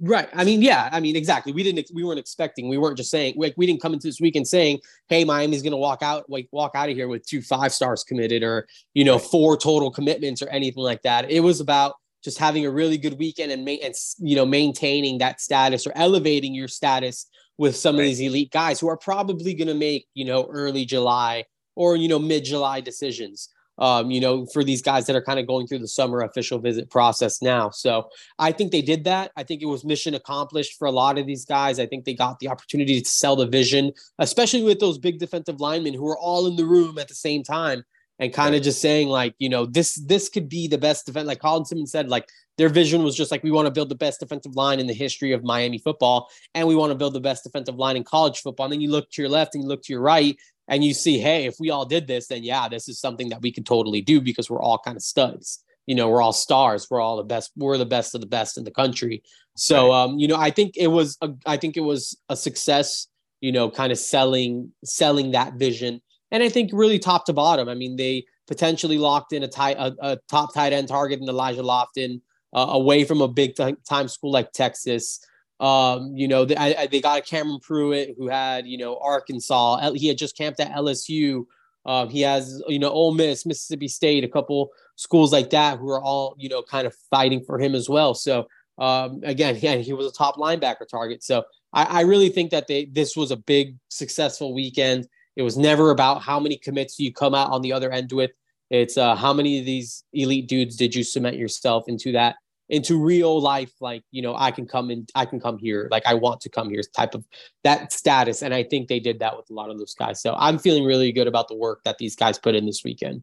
[0.00, 0.28] Right.
[0.32, 0.88] I mean, yeah.
[0.90, 1.52] I mean, exactly.
[1.52, 1.90] We didn't.
[1.94, 2.68] We weren't expecting.
[2.68, 3.34] We weren't just saying.
[3.36, 6.48] Like, we didn't come into this weekend saying, "Hey, Miami's going to walk out, like,
[6.50, 10.42] walk out of here with two five stars committed, or you know, four total commitments,
[10.42, 13.76] or anything like that." It was about just having a really good weekend and, ma-
[13.82, 18.02] and you know maintaining that status or elevating your status with some right.
[18.02, 21.44] of these elite guys who are probably going to make you know early July
[21.74, 23.48] or you know mid July decisions.
[23.80, 26.58] Um, you know, for these guys that are kind of going through the summer official
[26.58, 27.70] visit process now.
[27.70, 29.30] So I think they did that.
[29.36, 31.78] I think it was mission accomplished for a lot of these guys.
[31.78, 35.60] I think they got the opportunity to sell the vision, especially with those big defensive
[35.60, 37.84] linemen who are all in the room at the same time
[38.18, 41.26] and kind of just saying like, you know, this this could be the best defense.
[41.26, 43.94] Like Colin Simmons said, like their vision was just like we want to build the
[43.94, 47.20] best defensive line in the history of Miami football, and we want to build the
[47.20, 48.66] best defensive line in college football.
[48.66, 50.94] And then you look to your left and you look to your right, and you
[50.94, 53.66] see, hey, if we all did this, then yeah, this is something that we could
[53.66, 55.62] totally do because we're all kind of studs.
[55.86, 56.86] You know, we're all stars.
[56.90, 57.52] We're all the best.
[57.56, 59.22] We're the best of the best in the country.
[59.56, 63.08] So, um, you know, I think it was, a, I think it was a success.
[63.40, 67.68] You know, kind of selling, selling that vision and I think really top to bottom.
[67.68, 71.62] I mean, they potentially locked in a a, a top tight end target in Elijah
[71.62, 72.20] Lofton
[72.54, 75.20] uh, away from a big time school like Texas.
[75.60, 79.92] Um, you know, they, I, they got a Cameron Pruitt who had, you know, Arkansas.
[79.92, 81.44] He had just camped at LSU.
[81.84, 85.90] Um, he has, you know, Ole Miss, Mississippi State, a couple schools like that who
[85.90, 88.14] are all, you know, kind of fighting for him as well.
[88.14, 88.46] So
[88.78, 91.22] um, again, yeah, he was a top linebacker target.
[91.22, 95.08] So I, I really think that they this was a big successful weekend.
[95.38, 98.32] It was never about how many commits you come out on the other end with.
[98.70, 102.34] It's uh, how many of these elite dudes did you cement yourself into that
[102.68, 103.70] into real life?
[103.80, 105.86] Like you know i can come in i can come here.
[105.92, 107.24] Like i want to come here type of
[107.62, 108.42] that status.
[108.42, 110.20] And i think they did that with a lot of those guys.
[110.20, 113.22] So i'm feeling really good about the work that these guys put in this weekend.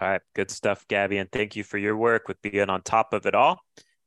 [0.00, 0.22] All right.
[0.34, 1.18] Good stuff gabby.
[1.18, 3.60] And thank you for your work with being on top of it all.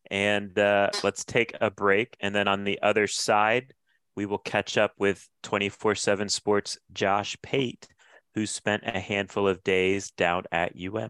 [0.09, 2.17] And uh, let's take a break.
[2.19, 3.75] And then on the other side
[4.15, 7.87] we will catch up with 24 7 Sports Josh Pate,
[8.35, 11.09] who spent a handful of days down at UM.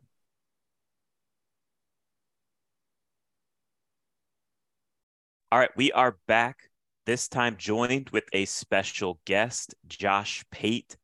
[5.51, 6.69] All right, we are back,
[7.07, 10.95] this time joined with a special guest, Josh Pate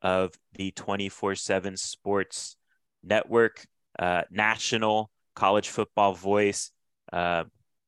[0.00, 2.56] of the 24 7 Sports
[3.02, 3.66] Network,
[3.98, 6.70] uh, national college football voice.
[7.12, 7.44] Uh,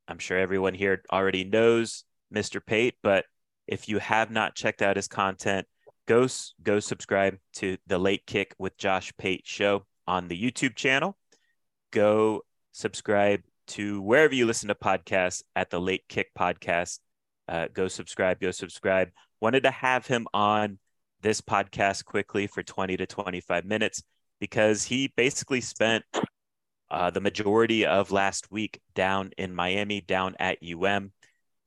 [0.06, 2.04] I'm sure everyone here already knows
[2.34, 2.60] Mr.
[2.64, 3.24] Pate, but
[3.66, 5.66] if you have not checked out his content,
[6.06, 6.26] go
[6.62, 11.16] go subscribe to the Late Kick with Josh Pate show on the YouTube channel.
[11.90, 12.42] Go
[12.72, 16.98] subscribe to wherever you listen to podcasts at the Late Kick podcast.
[17.48, 18.40] Uh, go subscribe.
[18.40, 19.10] Go subscribe.
[19.40, 20.78] Wanted to have him on
[21.22, 24.02] this podcast quickly for 20 to 25 minutes
[24.40, 26.04] because he basically spent
[26.90, 31.12] uh, the majority of last week down in Miami, down at UM.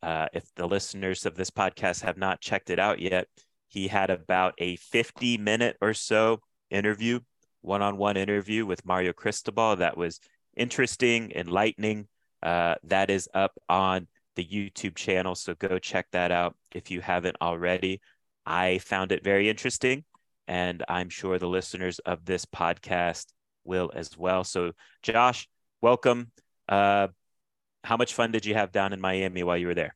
[0.05, 3.27] Uh, if the listeners of this podcast have not checked it out yet,
[3.67, 7.19] he had about a 50 minute or so interview,
[7.61, 10.19] one on one interview with Mario Cristobal that was
[10.55, 12.07] interesting, enlightening.
[12.43, 15.33] Uh, that is up on the YouTube channel.
[15.33, 17.99] So go check that out if you haven't already.
[18.45, 20.03] I found it very interesting,
[20.47, 23.25] and I'm sure the listeners of this podcast
[23.63, 24.43] will as well.
[24.43, 25.47] So, Josh,
[25.81, 26.31] welcome.
[26.69, 27.07] Uh,
[27.85, 29.95] how much fun did you have down in Miami while you were there?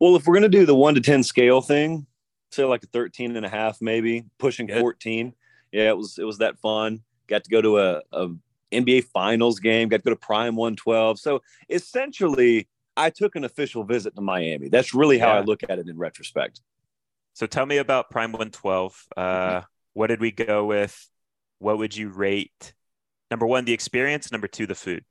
[0.00, 2.06] Well, if we're going to do the one to 10 scale thing,
[2.50, 4.80] say like a 13 and a half, maybe pushing Good.
[4.80, 5.32] 14.
[5.70, 7.00] Yeah, it was, it was that fun.
[7.28, 8.28] got to go to a, a
[8.72, 11.18] NBA Finals game, got to go to Prime 112.
[11.18, 14.68] So essentially, I took an official visit to Miami.
[14.68, 15.38] That's really how Yeah.
[15.38, 16.60] I look at it in retrospect.
[17.34, 19.06] So tell me about Prime 112.
[19.16, 19.62] Uh,
[19.94, 21.08] what did we go with?
[21.58, 22.74] What would you rate?
[23.30, 24.30] Number one, the experience.
[24.32, 25.04] Number two, the food.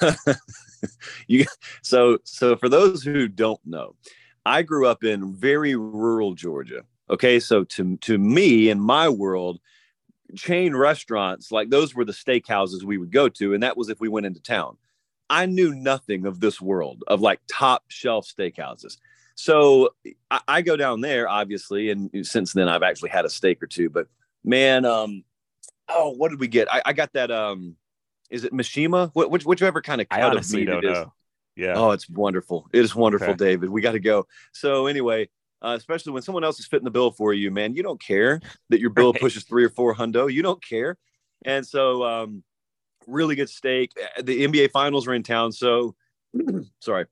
[1.26, 1.44] you
[1.82, 3.94] so so for those who don't know,
[4.44, 6.82] I grew up in very rural Georgia.
[7.10, 9.60] Okay, so to to me in my world,
[10.36, 14.00] chain restaurants like those were the steakhouses we would go to, and that was if
[14.00, 14.76] we went into town.
[15.30, 18.98] I knew nothing of this world of like top shelf steakhouses.
[19.34, 19.94] So
[20.30, 23.66] I, I go down there, obviously, and since then I've actually had a steak or
[23.66, 23.88] two.
[23.88, 24.08] But
[24.44, 25.24] man, um,
[25.88, 26.72] oh, what did we get?
[26.72, 27.30] I, I got that.
[27.30, 27.76] Um,
[28.32, 29.10] is it Mishima?
[29.14, 30.98] Which, whichever kind of cut I of meat don't it is.
[30.98, 31.12] know.
[31.54, 31.74] Yeah.
[31.76, 32.66] Oh, it's wonderful.
[32.72, 33.36] It is wonderful, Okay.
[33.44, 33.68] David.
[33.70, 34.26] We got to go.
[34.52, 35.28] So anyway,
[35.60, 38.40] uh, especially when someone else is fitting the bill for you, man, you don't care
[38.70, 39.20] that your bill Right.
[39.20, 40.32] pushes three or four hundo.
[40.32, 40.96] You don't care.
[41.44, 42.42] And so, um,
[43.06, 43.92] really good steak.
[44.18, 45.52] Uh, The NBA finals are in town.
[45.52, 45.94] So,
[46.80, 47.04] sorry,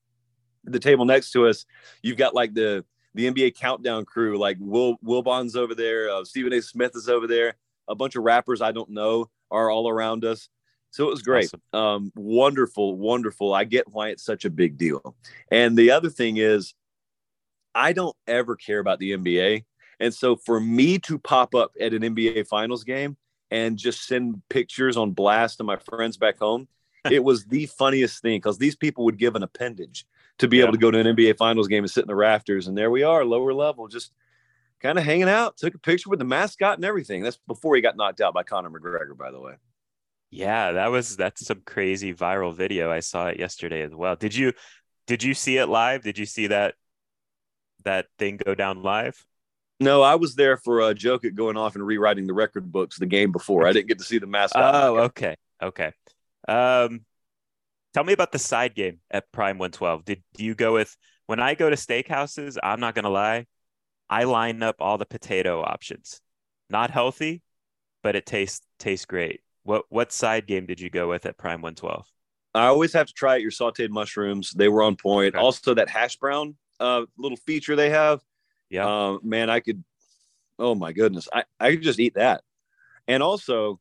[0.64, 1.66] the table next to us,
[2.02, 6.08] you've got like the, the NBA countdown crew, like Will Wilbon's over there.
[6.10, 6.62] Uh, Stephen A.
[6.62, 7.54] Smith is over there.
[7.88, 10.48] A bunch of rappers I don't know are all around us.
[10.90, 11.50] So it was great.
[11.54, 11.62] Awesome.
[11.72, 13.54] Um, wonderful, wonderful.
[13.54, 15.14] I get why it's such a big deal.
[15.50, 16.74] And the other thing is,
[17.74, 19.64] I don't ever care about the NBA.
[20.00, 23.16] And so for me to pop up at an NBA finals game
[23.50, 26.66] and just send pictures on blast to my friends back home,
[27.10, 30.06] it was the funniest thing because these people would give an appendage
[30.38, 30.64] to be Yeah.
[30.64, 32.66] able to go to an NBA finals game and sit in the rafters.
[32.66, 34.12] And there we are, lower level, just
[34.80, 35.56] kind of hanging out.
[35.56, 37.22] Took a picture with the mascot and everything.
[37.22, 39.54] That's before he got knocked out by Conor McGregor, by the way.
[40.30, 42.90] Yeah, that was that's some crazy viral video.
[42.90, 44.14] I saw it yesterday as well.
[44.14, 44.52] Did you
[45.06, 46.02] did you see it live?
[46.02, 46.74] Did you see that
[47.84, 49.24] that thing go down live?
[49.80, 53.06] No, I was there for a Jokic going off and rewriting the record books the
[53.06, 53.66] game before.
[53.66, 54.74] I didn't get to see the mascot.
[54.74, 55.36] Oh, okay.
[55.60, 55.92] Okay.
[56.46, 57.04] Um
[57.92, 60.04] tell me about the side game at Prime 112.
[60.04, 63.46] Did do you go with when I go to steakhouses, I'm not gonna lie,
[64.08, 66.20] I line up all the potato options.
[66.68, 67.42] Not healthy,
[68.02, 69.40] but it tastes tastes great.
[69.62, 72.06] What what side game did you go with at Prime 112?
[72.54, 74.50] I always have to try out your sauteed mushrooms.
[74.52, 75.34] They were on point.
[75.34, 75.42] Okay.
[75.42, 78.20] Also, that hash brown uh, little feature they have.
[78.70, 78.88] Yeah.
[78.88, 79.84] Uh, man, I could.
[80.58, 82.42] Oh my goodness, I I could just eat that.
[83.06, 83.80] And also,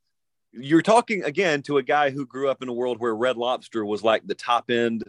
[0.51, 3.85] you're talking again to a guy who grew up in a world where Red Lobster
[3.85, 5.03] was like the top end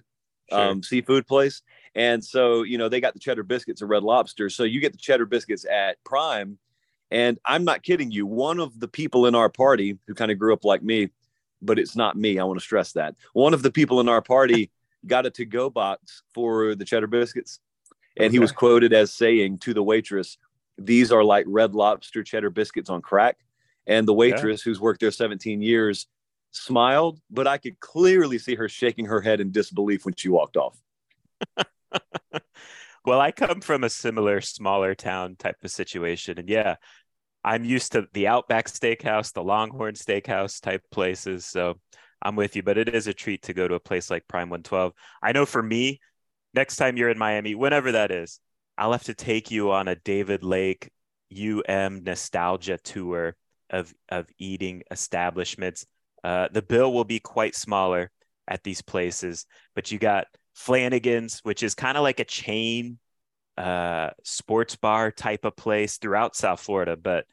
[0.51, 0.59] Sure.
[0.59, 1.62] um, seafood place.
[1.95, 4.51] And so, you know, they got the cheddar biscuits at Red Lobster.
[4.51, 6.59] So you get the cheddar biscuits at Prime.
[7.11, 8.26] And I'm not kidding you.
[8.26, 11.11] One of the people in our party who kind of grew up like me,
[11.61, 12.38] but it's not me.
[12.38, 13.16] I want to stress that.
[13.32, 14.70] One of the people in our party
[15.06, 17.61] got a to go box for the cheddar biscuits.
[18.16, 20.36] And he was quoted as saying to the waitress,
[20.78, 23.38] These are like Red Lobster cheddar biscuits on crack.
[23.86, 26.06] And the waitress, who's worked there 17 years,
[26.52, 30.56] smiled, but I could clearly see her shaking her head in disbelief when she walked
[30.56, 30.76] off.
[33.04, 36.38] Well, I come from a similar smaller town type of situation.
[36.38, 36.76] And yeah,
[37.45, 41.47] I'm used to the Outback Steakhouse, the Longhorn Steakhouse type places.
[41.47, 41.78] So
[42.22, 44.51] I'm with you, but it is a treat to go to a place like Prime
[44.51, 44.93] 112.
[45.22, 46.01] I know for me,
[46.53, 48.41] next time you're in Miami, whenever that is,
[48.76, 50.91] I'll have to take you on a David Lake
[51.32, 53.36] UM nostalgia tour
[53.70, 55.86] of, of eating establishments.
[56.22, 58.11] Uh, the bill will be quite smaller
[58.49, 62.99] at these places, but you got Flanagan's, which is kind of like a chain
[63.61, 67.26] uh, sports bar type of place throughout South Florida, but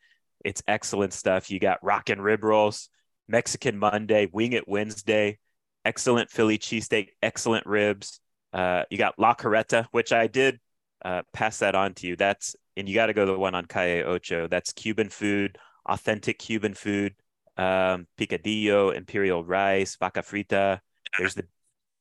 [0.44, 1.50] it's excellent stuff.
[1.50, 2.90] You got Rockin' Rib Rolls,
[3.28, 5.40] Mexican Monday, Wing It Wednesday,
[5.86, 8.20] excellent Philly cheesesteak, excellent ribs.
[8.52, 10.60] Uh, you got La Carreta, which I did
[11.04, 12.16] uh, pass that on to you.
[12.18, 14.48] That's and you got to go to the one on Calle Ocho.
[14.48, 17.16] That's Cuban food, authentic Cuban food,
[17.56, 20.80] um, picadillo, imperial rice, vaca frita.
[21.18, 21.46] There's the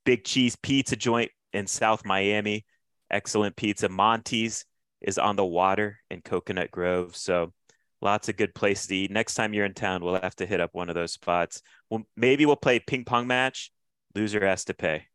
[0.05, 2.65] big cheese pizza joint in South Miami.
[3.11, 3.89] Excellent pizza.
[3.89, 4.65] Monty's
[5.01, 7.15] is on the water in Coconut Grove.
[7.17, 7.53] So
[8.03, 9.11] lots of good places to eat.
[9.11, 11.63] Next time you're in town, we'll have to hit up one of those spots.
[11.91, 13.71] Well, maybe we'll play ping pong match.
[14.15, 15.07] Loser has to pay.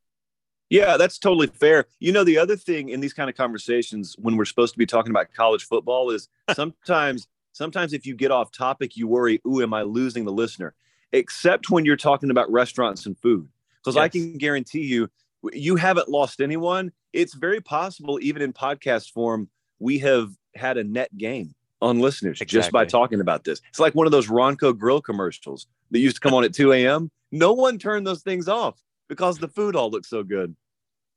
[0.70, 1.86] Yeah, that's totally fair.
[2.00, 4.86] You know, the other thing in these kind of conversations when we're supposed to be
[4.86, 9.62] talking about college football is sometimes sometimes if you get off topic, you worry, ooh,
[9.62, 10.74] am I losing the listener?
[11.12, 13.50] Except when you're talking about restaurants and food.
[13.84, 15.10] Because I can guarantee you,
[15.54, 16.92] you haven't lost anyone.
[17.14, 22.40] It's very possible, even in podcast form, we have had a net gain on listeners
[22.40, 23.62] just by talking about this.
[23.70, 26.72] It's like one of those Ronco grill commercials that used to come on at 2
[26.74, 27.10] a.m.
[27.32, 28.80] No one turned those things off
[29.10, 30.56] because the food all looks so good.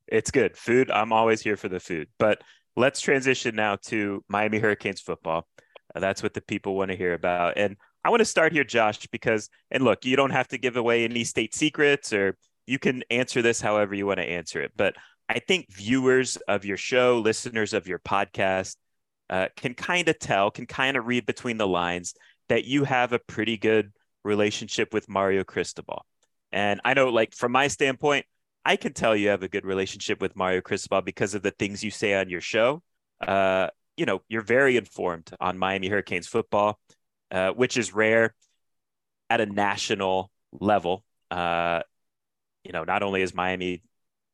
[0.07, 0.57] It's good.
[0.57, 2.09] Food, I'm always here for the food.
[2.19, 2.43] But
[2.77, 5.47] let's transition now to Miami Hurricanes football.
[5.95, 7.55] Uh, that's what the people want to hear about.
[7.57, 10.77] And I want to start here, Josh, because, and look, you don't have to give
[10.77, 12.37] away any state secrets or
[12.67, 14.73] you can answer this however you want to answer it.
[14.77, 14.95] But
[15.29, 18.77] I think viewers of your show, listeners of your podcast,
[19.31, 22.15] uh, can kind of tell, can kind of read between the lines
[22.49, 23.93] that you have a pretty good
[24.23, 26.05] relationship with Mario Cristobal.
[26.53, 28.27] And I know, like, from my standpoint,
[28.65, 31.83] I can tell you have a good relationship with Mario Cristobal because of the things
[31.83, 32.83] you say on your show.
[33.21, 36.79] Uh, you know, you're very informed on Miami Hurricanes football,
[37.31, 38.35] uh, which is rare
[39.31, 41.05] at a national level.
[41.31, 41.81] Uh,
[42.65, 43.83] you know, not only is Miami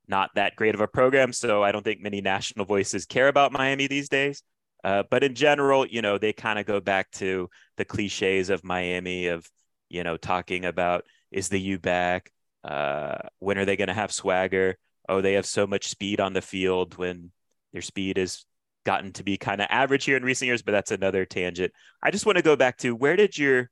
[0.09, 3.53] not that great of a program, so I don't think many national voices care about
[3.53, 4.43] Miami these days.
[4.83, 8.65] Uh, but in general, you know, they kind of go back to the cliches of
[8.65, 9.49] Miami of,
[9.89, 12.33] you know, talking about is the U back?
[12.65, 14.77] Uh, when are they going to have swagger?
[15.09, 17.31] Oh, they have so much speed on the field when
[17.73, 18.45] their speed has
[18.85, 21.73] gotten to be kind of average here in recent years, but that's another tangent.
[22.03, 23.71] I just want to go back to where did your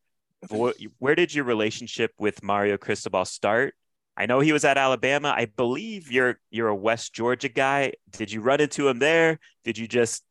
[0.99, 3.75] where did your relationship with Mario Cristobal start?
[4.19, 5.33] I know he was at Alabama.
[5.35, 7.93] I believe you're you're a West Georgia guy.
[8.11, 9.39] Did you run into him there?
[9.63, 10.25] Did you just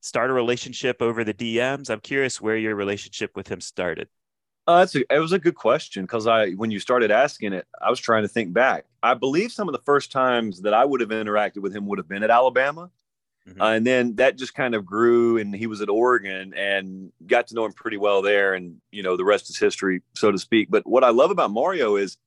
[0.00, 1.90] start a relationship over the DMs?
[1.90, 4.08] I'm curious where your relationship with him started.
[4.68, 7.66] Uh, that's a, it was a good question because I when you started asking it,
[7.80, 8.84] I was trying to think back.
[9.02, 11.98] I believe some of the first times that I would have interacted with him would
[11.98, 12.92] have been at Alabama.
[13.48, 13.60] Mm-hmm.
[13.60, 17.48] Uh, and then that just kind of grew and he was at Oregon and got
[17.48, 20.38] to know him pretty well there and you know the rest is history so to
[20.38, 22.18] speak but what I love about Mario is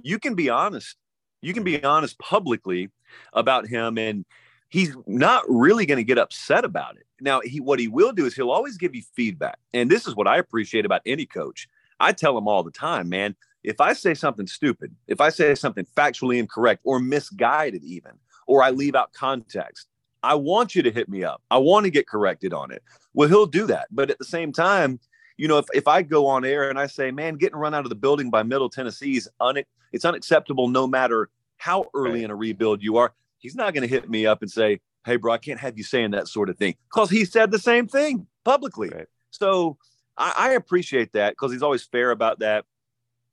[0.00, 0.96] you can be honest.
[1.40, 2.90] You can be honest publicly
[3.32, 4.24] about him, and
[4.68, 7.06] he's not really going to get upset about it.
[7.20, 10.16] Now, he what he will do is he'll always give you feedback, and this is
[10.16, 11.68] what I appreciate about any coach.
[12.00, 13.36] I tell him all the time, man.
[13.64, 18.12] If I say something stupid, if I say something factually incorrect or misguided, even,
[18.46, 19.88] or I leave out context,
[20.22, 21.42] I want you to hit me up.
[21.50, 22.82] I want to get corrected on it.
[23.14, 23.88] Well, he'll do that.
[23.90, 25.00] But at the same time,
[25.38, 27.84] you know, if, if I go on air and I say, man, getting run out
[27.84, 29.62] of the building by Middle Tennessee is un-
[29.92, 33.88] it's unacceptable no matter how early in a rebuild you are, he's not going to
[33.88, 36.58] hit me up and say, hey, bro, I can't have you saying that sort of
[36.58, 38.90] thing because he said the same thing publicly.
[38.90, 39.06] Right.
[39.30, 39.78] So
[40.16, 42.64] I, I, appreciate that because he's always fair about that.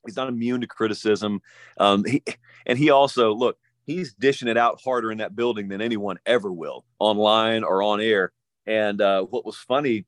[0.06, 1.42] He's not immune to criticism.
[1.80, 2.24] Um, he,
[2.66, 6.52] and he also, look, he's dishing it out harder in that building than anyone ever
[6.52, 8.32] will online or on air.
[8.68, 10.06] And uh, what was funny,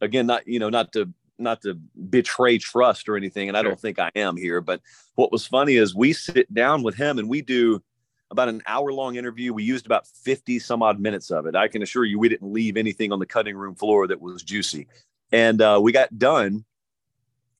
[0.00, 1.74] again, not, you know, not to not to
[2.08, 4.60] betray trust or anything, and I don't think I am here.
[4.60, 4.80] But
[5.14, 7.82] what was funny is we sit down with him and we do
[8.30, 9.52] about an hour long interview.
[9.52, 11.56] We used about 50 some odd minutes of it.
[11.56, 14.42] I can assure you we didn't leave anything on the cutting room floor that was
[14.42, 14.86] juicy.
[15.32, 16.64] And uh, we got done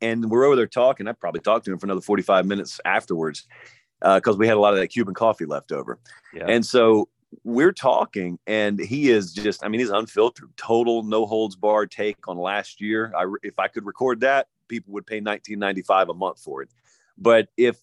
[0.01, 1.09] and we're over there talking.
[1.09, 3.47] I probably talked to him for another 45 minutes afterwards
[4.01, 5.99] because uh, we had a lot of that Cuban coffee left over.
[6.33, 6.47] Yeah.
[6.49, 7.09] And so
[7.45, 12.17] we're talking and he is just i mean he's unfiltered total no holds barred take
[12.29, 13.13] on last year.
[13.17, 16.71] I, if i could record that people would pay 1995 a month for it.
[17.19, 17.77] But if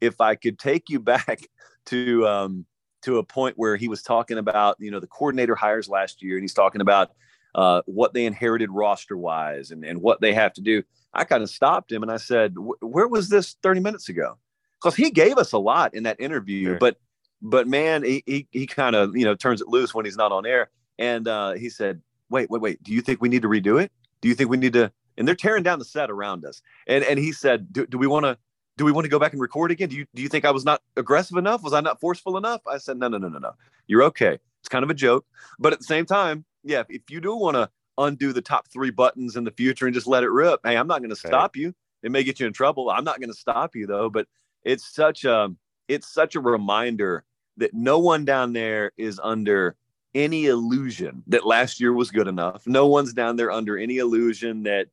[0.00, 1.48] if i could take you back
[1.86, 2.66] to um
[3.02, 6.36] to a point where he was talking about you know the coordinator hires last year
[6.36, 7.10] and he's talking about
[7.54, 10.82] uh, what they inherited roster wise and, and what they have to do
[11.12, 14.38] i kind of stopped him and i said where was this 30 minutes ago?
[14.80, 16.78] Because he gave us a lot in that interview sure.
[16.78, 16.96] but
[17.44, 20.32] but man, he he, he kind of you know turns it loose when he's not
[20.32, 20.70] on air.
[20.98, 22.82] And uh, he said, "Wait, wait, wait.
[22.82, 23.92] Do you think we need to redo it?
[24.22, 26.62] Do you think we need to?" And they're tearing down the set around us.
[26.86, 28.38] And and he said, "Do, do we want to?"
[28.76, 29.88] Do we want to go back and record again?
[29.88, 31.62] Do you do you think I was not aggressive enough?
[31.62, 32.60] Was I not forceful enough?
[32.66, 33.52] I said, no, no, no, no, no.
[33.86, 34.40] You're okay.
[34.58, 35.24] It's kind of a joke,
[35.60, 36.80] but at the same time, yeah.
[36.80, 39.94] If, if you do want to undo the top three buttons in the future and
[39.94, 41.72] just let it rip, hey, I'm not going to stop you.
[42.02, 42.90] It may get you in trouble.
[42.90, 44.10] I'm not going to stop you though.
[44.10, 44.26] But
[44.64, 45.50] it's such a
[45.86, 47.24] it's such a reminder
[47.56, 49.76] that no one down there is under
[50.14, 52.66] any illusion that last year was good enough.
[52.66, 54.88] No one's down there under any illusion that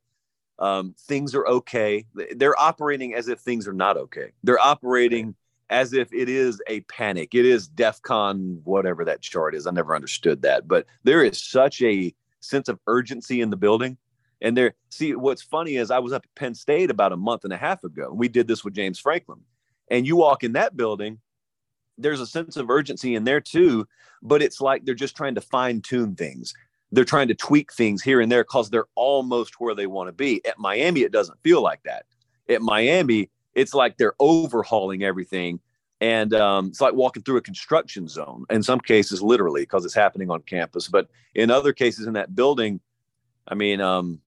[0.60, 2.06] um, things are okay.
[2.36, 4.32] They're operating as if things are not okay.
[4.44, 5.36] They're operating
[5.70, 7.34] as if it is a panic.
[7.34, 9.66] It is DEFCON, whatever that chart is.
[9.66, 13.98] I never understood that, but there is such a sense of urgency in the building.
[14.42, 17.44] And there, see, what's funny is I was up at Penn State about a month
[17.44, 18.10] and a half ago.
[18.10, 19.40] and We did this with James Franklin.
[19.90, 21.20] And you walk in that building,
[21.98, 23.88] there's a sense of urgency in there too,
[24.22, 26.54] but it's like they're just trying to fine tune things.
[26.92, 30.14] They're trying to tweak things here and there because they're almost where they want to
[30.14, 30.46] be.
[30.46, 32.06] At Miami, it doesn't feel like that.
[32.50, 35.60] At Miami, it's like they're overhauling everything.
[36.02, 39.94] And um, it's like walking through a construction zone in some cases, literally, because it's
[39.94, 40.88] happening on campus.
[40.88, 42.80] But in other cases, in that building,
[43.48, 44.20] I mean, um,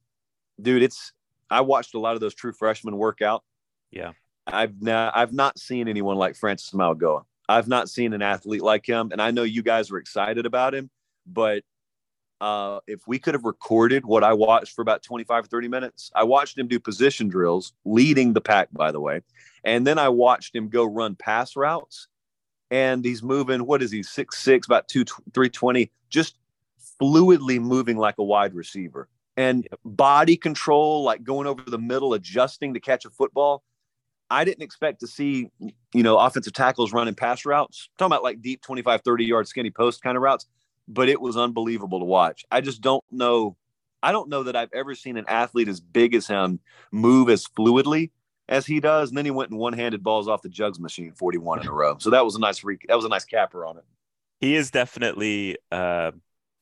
[0.63, 1.13] dude, it's,
[1.51, 3.43] I watched a lot of those true freshmen work out.
[3.91, 4.13] Yeah.
[4.47, 7.25] I've not, I've not seen anyone like Francis Mauigoa.
[7.49, 10.75] I've not seen an athlete like him, and I know you guys were excited about
[10.75, 10.91] him,
[11.27, 11.63] but
[12.41, 16.25] uh, if we could have recorded what I watched for about 25, 30 minutes, I
[16.25, 19.23] watched him do position drills, leading the pack, by the way.
[19.65, 22.09] And then I watched him go run pass routes.
[22.71, 26.37] And he's moving, what is he, six six, about two, 320, just
[27.01, 29.09] fluidly moving like a wide receiver.
[29.37, 33.63] And body control, like going over the middle, adjusting to catch a football.
[34.31, 37.89] I didn't expect to see, you know, offensive tackles running pass routes.
[37.91, 40.47] I'm talking about like deep 25, 30 yard skinny post kind of routes
[40.89, 42.45] but it was unbelievable to watch.
[42.51, 43.57] I just don't know.
[44.03, 46.61] I don't know that I've ever seen an athlete as big as him
[46.93, 48.11] move as fluidly
[48.49, 49.09] as he does.
[49.09, 51.97] And then he went and one-handed balls off the jugs machine 41 in a row.
[51.99, 53.85] So that was a nice re- that was a nice capper on it.
[54.41, 56.13] He is definitely uh,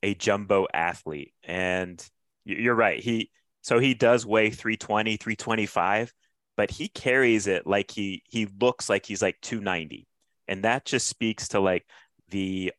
[0.02, 2.04] a jumbo athlete, and
[2.44, 3.02] you're right.
[3.02, 3.30] He
[3.62, 6.12] so he does weigh 320, 325,
[6.57, 10.07] but he carries it like he he looks like he's like 290,
[10.48, 11.86] and that just speaks to like
[12.30, 12.72] the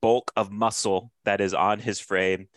[0.00, 2.48] bulk of muscle that is on his frame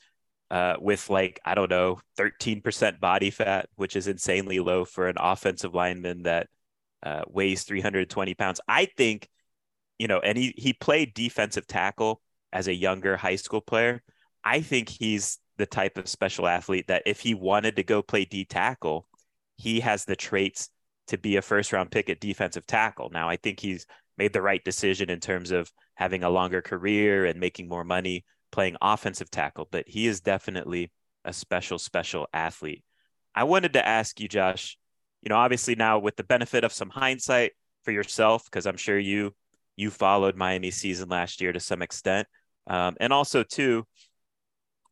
[0.51, 5.17] uh, with like I don't know 13% body fat, which is insanely low for an
[5.19, 6.47] offensive lineman that
[7.03, 8.61] uh, weighs 320 pounds.
[8.67, 9.29] I think,
[9.99, 12.21] you know, and he he played defensive tackle
[12.53, 14.03] as a younger high school player.
[14.43, 18.25] I think he's the type of special athlete that if he wanted to go play
[18.25, 19.07] D tackle,
[19.57, 20.69] he has the traits
[21.07, 23.09] to be a first round pick at defensive tackle.
[23.11, 23.85] Now, I think he's
[24.17, 28.25] made the right decision in terms of having a longer career and making more money
[28.51, 30.91] playing offensive tackle, but he is definitely
[31.25, 32.83] a special, special athlete.
[33.33, 34.77] I wanted to ask you, Josh,
[35.21, 37.51] you know, obviously now with the benefit of some hindsight
[37.83, 39.33] for yourself, because I'm sure you
[39.75, 42.27] you followed Miami season last year to some extent.
[42.67, 43.85] Um, and also too,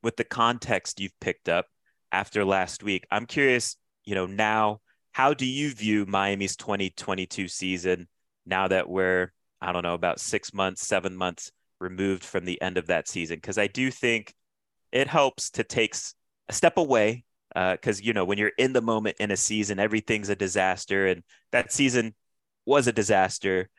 [0.01, 1.67] with the context you've picked up
[2.11, 4.79] after last week, I'm curious, you know, now
[5.11, 8.07] how do you view Miami's 2022 season
[8.45, 9.31] now that we're
[9.63, 11.49] I don't know, about six months, seven months
[11.79, 13.37] removed from the end of that season.
[13.37, 14.33] Because I do think
[14.91, 15.95] it helps to take
[16.49, 17.23] a step away.
[17.55, 21.07] Because, uh, you know, when you're in the moment in a season, everything's a disaster.
[21.07, 21.23] And
[21.53, 22.13] that season
[22.65, 23.69] was a disaster.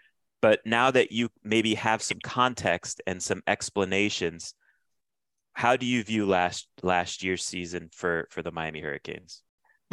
[0.40, 4.54] But now that you maybe have some context and some explanations,
[5.52, 9.43] how do you view last last year's season for for the Miami Hurricanes?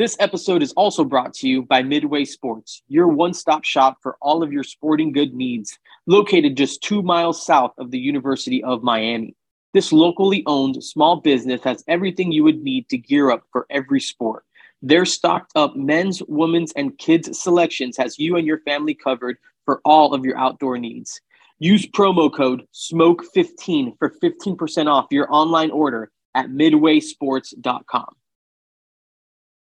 [0.01, 4.17] This episode is also brought to you by Midway Sports, your one stop shop for
[4.19, 5.77] all of your sporting good needs,
[6.07, 9.35] located just two miles south of the University of Miami.
[9.75, 13.99] This locally owned small business has everything you would need to gear up for every
[13.99, 14.43] sport.
[14.81, 19.81] Their stocked up men's, women's, and kids selections has you and your family covered for
[19.85, 21.21] all of your outdoor needs.
[21.59, 28.15] Use promo code SMOKE15 for 15% off your online order at midwaysports.com.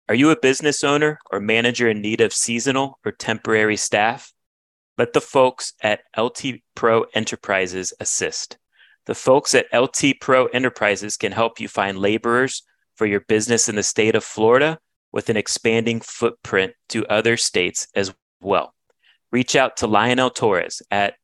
[0.09, 4.33] Are you a business owner or manager in need of seasonal or temporary staff?
[4.97, 8.57] Let the folks at LT Pro Enterprises assist.
[9.05, 12.63] The folks at LT Pro Enterprises can help you find laborers
[12.95, 14.79] for your business in the state of Florida
[15.11, 18.73] with an expanding footprint to other states as well.
[19.31, 21.17] Reach out to Lionel Torres at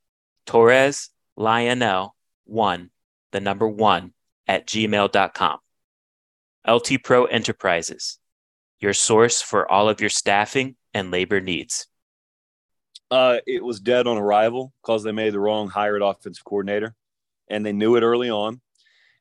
[0.46, 2.92] Torres Lionel 1,
[3.32, 4.14] the number 1
[4.48, 5.58] at gmail.com.
[6.68, 8.20] LT Pro Enterprises
[8.80, 11.88] your source for all of your staffing and labor needs?
[13.12, 16.96] Uh, it was dead on arrival because they made the wrong hired offensive coordinator,
[17.50, 18.62] and they knew it early on.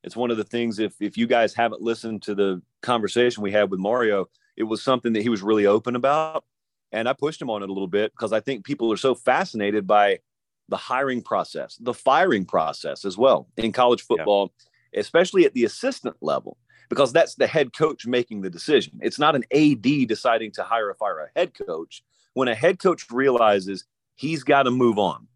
[0.02, 0.78] It's one of the things.
[0.78, 4.26] If if you guys haven't listened to the conversation we had with Mario,
[4.56, 6.44] it was something that he was really open about,
[6.92, 9.14] and I pushed him on it a little bit because I think people are so
[9.14, 10.20] fascinated by
[10.68, 14.52] the hiring process, the firing process as well in college football,
[14.92, 15.00] yeah.
[15.00, 16.56] especially at the assistant level
[16.88, 18.98] because that's the head coach making the decision.
[19.02, 22.02] It's not an AD deciding to hire or fire a head coach.
[22.34, 23.84] When a head coach realizes
[24.16, 25.28] he's got to move on,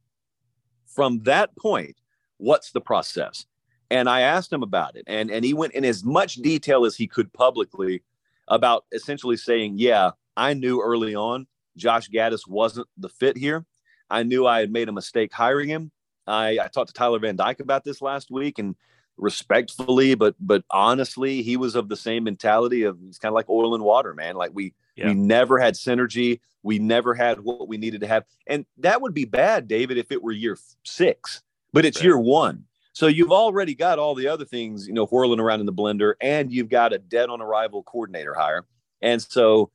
[0.87, 1.97] from that point,
[2.39, 3.47] what's the process?
[3.91, 6.97] And I asked him about it, and and he went in as much detail as
[6.97, 8.03] he could publicly
[8.49, 11.47] about essentially saying, "Yeah, I knew early on
[11.79, 13.65] Josh Gattis wasn't the fit here.
[14.11, 15.91] I knew I had made a mistake hiring him.
[16.27, 18.77] I, I talked to Tyler Van Dyke about this last week, and
[19.19, 23.49] respectfully, but but honestly, he was of the same mentality of he's kind of like
[23.51, 24.37] oil and water, man.
[24.37, 25.09] Like we yeah.
[25.09, 29.15] we never had synergy, we never had what we needed to have, and that would
[29.15, 31.43] be bad, David, if it were year six,
[31.73, 32.05] but it's right.
[32.05, 32.65] year one.
[32.93, 36.15] So you've already got all the other things, you know, whirling around in the blender,
[36.21, 38.65] and you've got a dead on arrival coordinator hire,
[39.03, 39.71] and so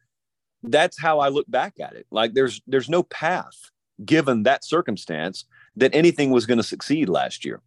[0.63, 2.07] that's how I look back at it.
[2.11, 3.71] Like there's there's no path
[4.03, 7.61] given that circumstance that anything was going to succeed last year.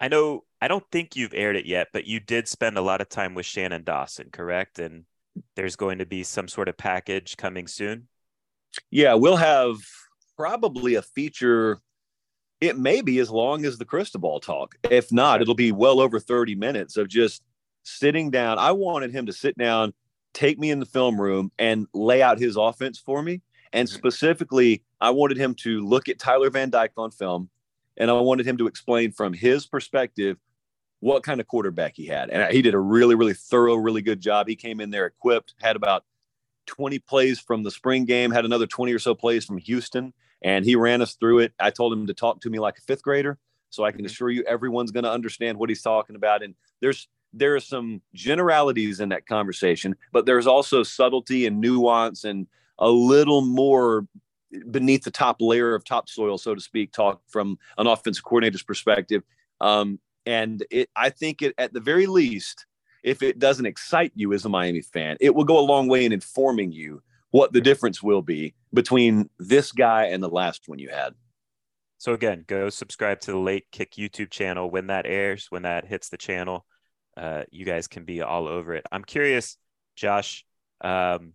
[0.00, 3.00] I know I don't think you've aired it yet, but you did spend a lot
[3.00, 4.78] of time with Shannon Dawson, correct?
[4.78, 5.04] And
[5.56, 8.08] there's going to be some sort of package coming soon.
[8.90, 9.76] Yeah, we'll have
[10.36, 11.80] probably a feature
[12.60, 14.74] it may be as long as the Cristobal talk.
[14.90, 17.42] If not, it'll be well over 30 minutes of just
[17.84, 18.58] sitting down.
[18.58, 19.94] I wanted him to sit down,
[20.34, 23.42] take me in the film room, and lay out his offense for me.
[23.72, 23.96] And mm-hmm.
[23.96, 27.48] specifically, I wanted him to look at Tyler Van Dyke on film,
[27.98, 30.38] and I wanted him to explain from his perspective
[31.00, 32.30] what kind of quarterback he had.
[32.30, 34.48] And he did a really, really thorough, really good job.
[34.48, 36.04] He came in there equipped, had about
[36.66, 40.64] 20 plays from the spring game, had another 20 or so plays from Houston, and
[40.64, 41.52] he ran us through it.
[41.60, 43.38] I told him to talk to me like a fifth grader.
[43.70, 44.06] So I can mm-hmm.
[44.06, 46.42] assure you everyone's going to understand what he's talking about.
[46.42, 52.24] And there's there are some generalities in that conversation, but there's also subtlety and nuance
[52.24, 52.46] and
[52.78, 54.06] a little more
[54.70, 59.22] beneath the top layer of topsoil, so to speak, talk from an offensive coordinator's perspective.
[59.60, 62.66] Um, and it, I think it, at the very least,
[63.02, 66.04] if it doesn't excite you as a Miami fan, it will go a long way
[66.04, 70.78] in informing you what the difference will be between this guy and the last one
[70.78, 71.14] you had.
[71.98, 75.86] So again, go subscribe to the Late Kick YouTube channel when that airs, when that
[75.86, 76.64] hits the channel.
[77.16, 78.86] Uh, you guys can be all over it.
[78.92, 79.56] I'm curious,
[79.96, 80.44] Josh,
[80.80, 81.32] um,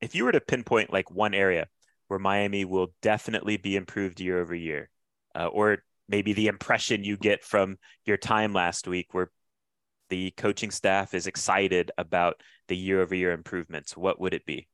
[0.00, 1.66] if you were to pinpoint like one area
[2.08, 4.88] where Miami will definitely be improved year over year,
[5.34, 9.30] uh, or maybe the impression you get from your time last week where
[10.08, 14.68] the coaching staff is excited about the year over year improvements, what would it be?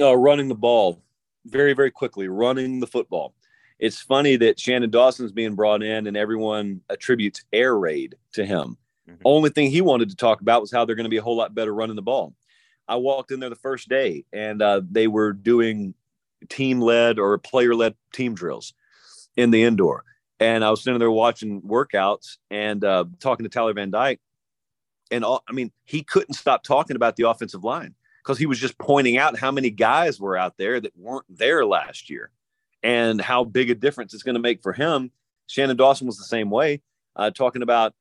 [0.00, 1.02] Uh, running the ball
[1.44, 3.34] very, very quickly, running the football.
[3.78, 8.76] It's funny that Shannon Dawson's being brought in and everyone attributes air raid to him.
[9.08, 9.22] Mm-hmm.
[9.24, 11.36] Only thing he wanted to talk about was how they're going to be a whole
[11.36, 12.34] lot better running the ball.
[12.88, 15.94] I walked in there the first day and uh, they were doing
[16.48, 18.74] team led or player led team drills
[19.36, 20.04] in the indoor.
[20.38, 24.20] And I was sitting there watching workouts and uh, talking to Tyler Van Dyke.
[25.10, 28.58] And all, I mean, he couldn't stop talking about the offensive line because he was
[28.58, 32.30] just pointing out how many guys were out there that weren't there last year
[32.82, 35.10] and how big a difference it's going to make for him.
[35.46, 36.82] Shannon Dawson was the same way,
[37.14, 37.94] uh, talking about.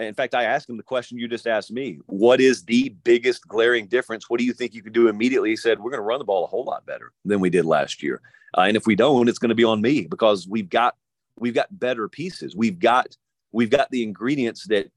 [0.00, 3.46] In fact, I asked him the question you just asked me: What is the biggest
[3.46, 4.30] glaring difference?
[4.30, 5.50] What do you think you could do immediately?
[5.50, 7.66] He said, "We're going to run the ball a whole lot better than we did
[7.66, 8.22] last year,
[8.56, 10.96] uh, and if we don't, it's going to be on me because we've got
[11.38, 12.56] we've got better pieces.
[12.56, 13.16] We've got
[13.52, 14.90] we've got the ingredients that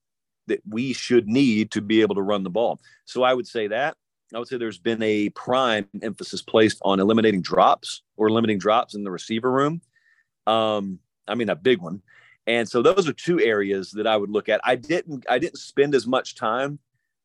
[0.48, 2.80] that we should need to be able to run the ball.
[3.06, 3.98] So I would say that.
[4.34, 8.96] I would say there's been a prime emphasis placed on eliminating drops or limiting drops
[8.96, 9.82] in the receiver room.
[10.48, 12.02] Um, I mean, a big one.
[12.46, 14.62] And so those are two areas that I would look at.
[14.64, 16.80] I didn't I didn't spend as much time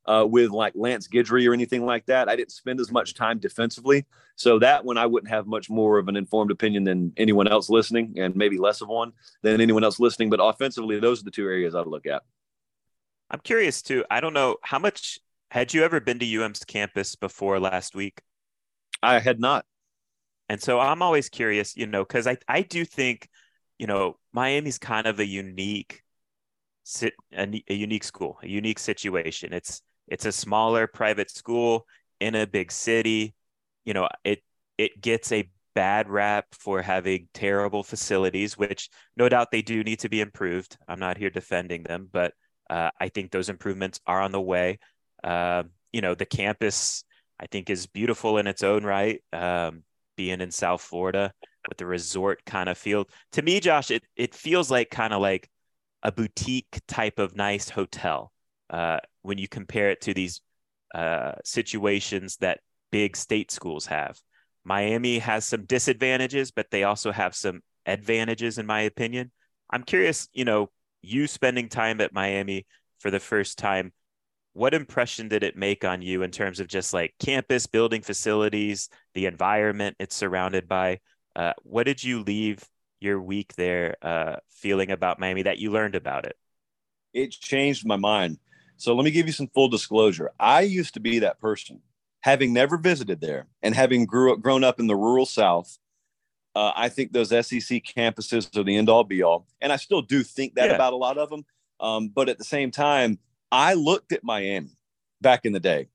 [0.07, 2.29] uh, with like Lance Guidry or anything like that.
[2.29, 4.07] I didn't spend as much time defensively.
[4.37, 7.69] So that one I wouldn't have much more of an informed opinion than anyone else
[7.69, 9.13] listening, and maybe less of one
[9.43, 10.31] than anyone else listening.
[10.31, 12.23] But offensively, those are the two areas I'd look at.
[13.31, 14.05] I'm curious too.
[14.11, 15.19] I don't know how much
[15.51, 18.23] had you ever been to UM's campus before last week?
[19.03, 19.65] I had not.
[20.49, 23.29] And so I'm always curious, you know, because I, I do think,
[23.79, 26.03] you know, Miami's kind of a unique
[26.85, 29.53] sit a, a unique school, a unique situation.
[29.53, 31.87] It's it's a smaller private school
[32.21, 33.35] in a big city.
[33.85, 34.43] You know, it
[34.79, 40.01] it gets a bad rap for having terrible facilities, which no doubt they do need
[40.01, 40.77] to be improved.
[40.89, 42.33] I'm not here defending them, but
[42.69, 44.81] uh, I think those improvements are on the way.
[45.23, 47.05] Uh, you know, the campus
[47.39, 49.23] I think is beautiful in its own right.
[49.33, 49.85] Um,
[50.17, 51.33] being in South Florida
[51.69, 55.21] with the resort kind of feel to me, Josh, it it feels like kind of
[55.21, 55.49] like
[56.03, 58.33] a boutique type of nice hotel
[58.71, 60.41] uh, when you compare it to these
[60.95, 64.19] uh, situations that big state schools have.
[64.65, 69.31] Miami has some disadvantages, but they also have some advantages, in my opinion.
[69.71, 70.71] I'm curious, you know,
[71.03, 72.67] you spending time at Miami
[73.01, 73.93] for the first time,
[74.53, 78.89] what impression did it make on you in terms of just like campus building facilities
[79.15, 80.99] the environment it's surrounded by
[81.39, 82.63] uh, what did you leave
[83.01, 86.37] your week there uh, feeling about miami that you learned about it?
[87.15, 88.39] It changed my mind.
[88.77, 90.31] So let me give you some full disclosure.
[90.39, 91.81] I used to be that person.
[92.21, 95.79] Having never visited there and having grew up, grown up in the rural south
[96.57, 100.03] uh, i think those sec campuses are the end all be all and i still
[100.03, 100.75] do think that yeah.
[100.75, 101.45] about a lot of them
[101.81, 103.19] um, but at the same time
[103.51, 104.77] I looked at Miami
[105.21, 105.89] back in the day.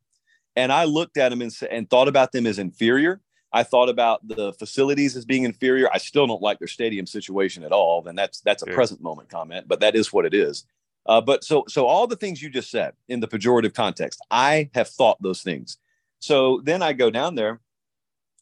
[0.55, 3.21] And I looked at them and, and thought about them as inferior.
[3.53, 5.87] I thought about the facilities as being inferior.
[5.93, 8.07] I still don't like their stadium situation at all.
[8.07, 8.75] And that's that's a yeah.
[8.75, 10.65] present moment comment, but that is what it is.
[11.05, 14.69] Uh, but so so all the things you just said in the pejorative context, I
[14.73, 15.77] have thought those things.
[16.19, 17.59] So then I go down there.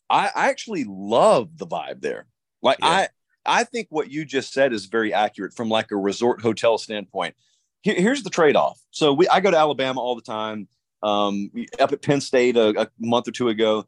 [0.09, 2.27] I, I actually love the vibe there.
[2.61, 2.87] Like yeah.
[2.87, 3.07] I
[3.45, 7.35] I think what you just said is very accurate from like a resort hotel standpoint
[7.81, 8.79] here, here's the trade-off.
[8.91, 10.67] So we, I go to Alabama all the time.
[11.03, 11.49] Um,
[11.79, 13.87] up at Penn State a, a month or two ago,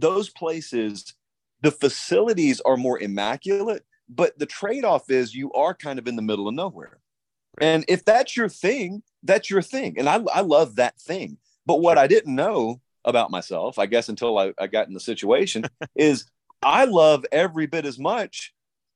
[0.00, 1.14] those places,
[1.62, 6.22] the facilities are more immaculate, but the trade-off is you are kind of in the
[6.22, 6.98] middle of nowhere.
[7.60, 9.98] And if that's your thing, that's your thing.
[9.98, 11.38] And I, I love that thing.
[11.64, 15.00] But what I didn't know about myself, I guess, until I, I got in the
[15.00, 15.64] situation,
[15.96, 16.26] is
[16.62, 18.52] I love every bit as much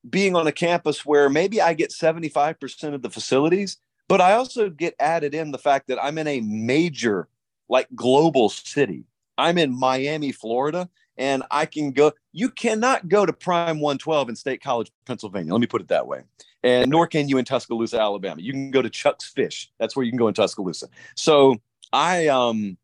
[0.08, 3.78] being on a campus where maybe I get 75% of the facilities,
[4.08, 7.28] but I also get added in the fact that I'm in a major,
[7.68, 9.04] like global city.
[9.40, 12.12] I'm in Miami, Florida, and I can go.
[12.32, 15.52] You cannot go to Prime 112 in State College, Pennsylvania.
[15.52, 16.22] Let me put it that way.
[16.62, 18.42] And nor can you in Tuscaloosa, Alabama.
[18.42, 19.70] You can go to Chuck's Fish.
[19.78, 20.88] That's where you can go in Tuscaloosa.
[21.16, 21.56] So
[21.92, 22.76] I um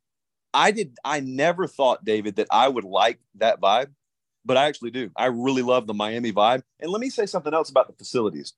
[0.55, 3.89] I did I never thought, David, that I would like that vibe,
[4.45, 5.11] but I actually do.
[5.17, 6.63] I really love the Miami vibe.
[6.81, 8.55] And let me say something else about the facilities.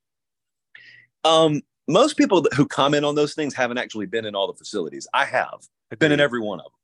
[1.24, 5.08] Um, most people who comment on those things haven't actually been in all the facilities.
[5.12, 6.77] I have I've been in every one of them.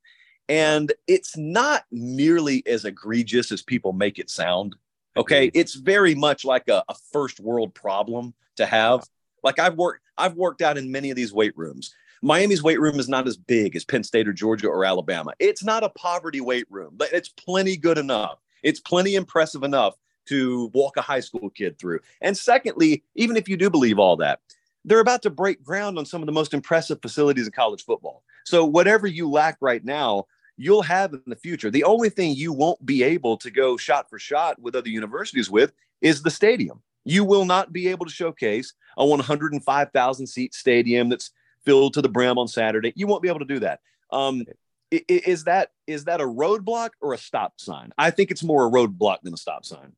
[0.47, 4.75] And it's not nearly as egregious as people make it sound.
[5.17, 5.49] Okay.
[5.53, 9.07] It's very much like a, a first world problem to have.
[9.43, 11.93] Like I've worked, I've worked out in many of these weight rooms.
[12.21, 15.33] Miami's weight room is not as big as Penn State or Georgia or Alabama.
[15.39, 18.39] It's not a poverty weight room, but it's plenty good enough.
[18.63, 19.95] It's plenty impressive enough
[20.27, 21.99] to walk a high school kid through.
[22.21, 24.39] And secondly, even if you do believe all that,
[24.85, 28.23] they're about to break ground on some of the most impressive facilities in college football.
[28.45, 30.25] So whatever you lack right now,
[30.57, 31.69] you'll have in the future.
[31.69, 35.49] The only thing you won't be able to go shot for shot with other universities
[35.49, 36.81] with is the stadium.
[37.03, 41.31] You will not be able to showcase a 105,000 seat stadium that's
[41.63, 42.93] filled to the brim on Saturday.
[42.95, 43.81] You won't be able to do that.
[44.11, 44.43] Um,
[44.91, 47.91] is that is that a roadblock or a stop sign?
[47.97, 49.93] I think it's more a roadblock than a stop sign.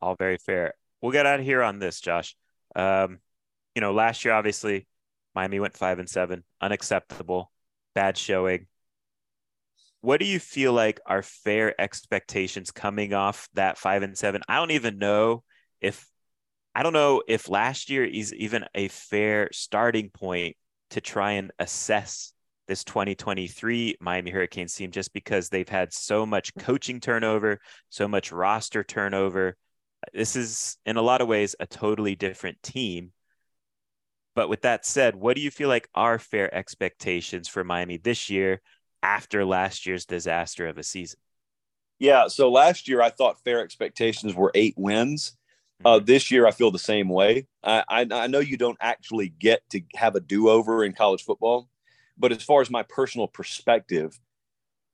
[0.00, 0.74] All very fair.
[1.00, 2.36] We'll get out of here on this, Josh.
[2.76, 3.18] Um,
[3.74, 4.86] you know, last year obviously
[5.34, 7.50] Miami went five and seven, unacceptable,
[7.94, 8.66] bad showing.
[10.00, 14.42] What do you feel like are fair expectations coming off that five and seven?
[14.48, 15.44] I don't even know
[15.80, 16.06] if
[16.74, 20.56] I don't know if last year is even a fair starting point
[20.90, 22.32] to try and assess
[22.68, 28.30] this 2023 Miami Hurricanes team just because they've had so much coaching turnover, so much
[28.30, 29.56] roster turnover.
[30.14, 33.12] This is, in a lot of ways, a totally different team.
[34.36, 38.30] But with that said, what do you feel like are fair expectations for Miami this
[38.30, 38.60] year
[39.02, 41.20] after last year's disaster of a season?
[41.98, 42.28] Yeah.
[42.28, 45.36] So last year, I thought fair expectations were eight wins.
[45.84, 46.04] Uh, mm-hmm.
[46.06, 47.46] this year, I feel the same way.
[47.62, 51.24] I, I, I know you don't actually get to have a do over in college
[51.24, 51.68] football,
[52.18, 54.18] but as far as my personal perspective,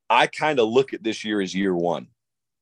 [0.09, 2.09] I kind of look at this year as year one.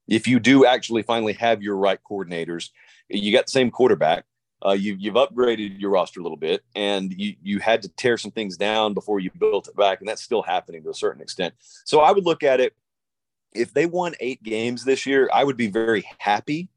[0.09, 2.71] If you do actually finally have your right coordinators,
[3.09, 4.25] you got the same quarterback.
[4.65, 8.17] Uh, you've you've upgraded your roster a little bit, and you you had to tear
[8.17, 11.21] some things down before you built it back, and that's still happening to a certain
[11.21, 11.55] extent.
[11.85, 12.75] So I would look at it.
[13.53, 16.69] If they won eight games this year, I would be very happy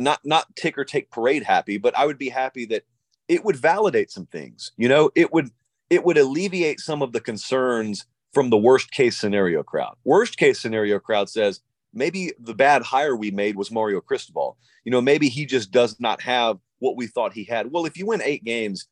[0.00, 2.84] not not tick or take parade happy, but I would be happy that
[3.28, 4.72] it would validate some things.
[4.76, 5.50] You know, it would
[5.88, 9.96] it would alleviate some of the concerns from the worst case scenario crowd.
[10.04, 11.60] Worst case scenario crowd says
[11.92, 14.56] maybe the bad hire we made was Mario Cristobal.
[14.84, 17.70] You know, maybe he just does not have what we thought he had.
[17.70, 18.86] Well, if you win eight games,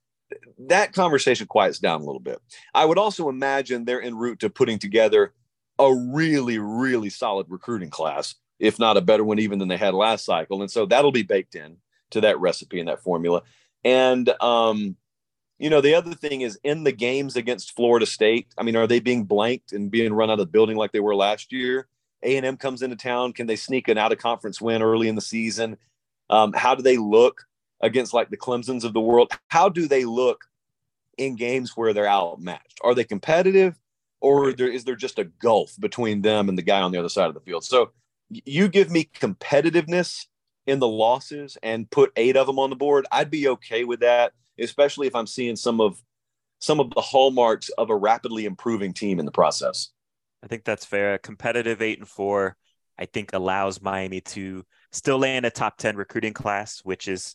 [0.68, 2.39] that conversation quiets down a little bit.
[2.74, 5.32] I would also imagine they're en route to putting together
[5.78, 9.95] a really, really solid recruiting class if not a better one even than they had
[9.95, 10.61] last cycle.
[10.62, 11.76] And so that'll be baked in
[12.11, 13.43] to that recipe and that formula.
[13.84, 14.97] And um,
[15.59, 18.49] you know, the other thing is in the games against Florida State.
[18.57, 21.01] I mean, are they being blanked and being run out of the building like they
[21.01, 21.89] were last year?
[22.22, 23.32] A and M comes into town.
[23.32, 25.76] Can they sneak an out of conference win early in the season?
[26.30, 27.45] Um, how do they look
[27.80, 29.32] against like the Clemson's of the world?
[29.48, 30.44] How do they look
[31.16, 32.80] in games where they're outmatched?
[32.82, 33.78] Are they competitive,
[34.20, 37.08] or there, is there just a gulf between them and the guy on the other
[37.08, 37.64] side of the field?
[37.64, 37.90] So
[38.30, 40.26] you give me competitiveness
[40.68, 44.00] in the losses and put eight of them on the board, I'd be okay with
[44.00, 46.02] that, especially if I'm seeing some of
[46.60, 49.90] some of the hallmarks of a rapidly improving team in the process.
[50.42, 51.14] I think that's fair.
[51.14, 52.56] A competitive eight and four,
[52.98, 57.34] I think, allows Miami to still land a top ten recruiting class, which is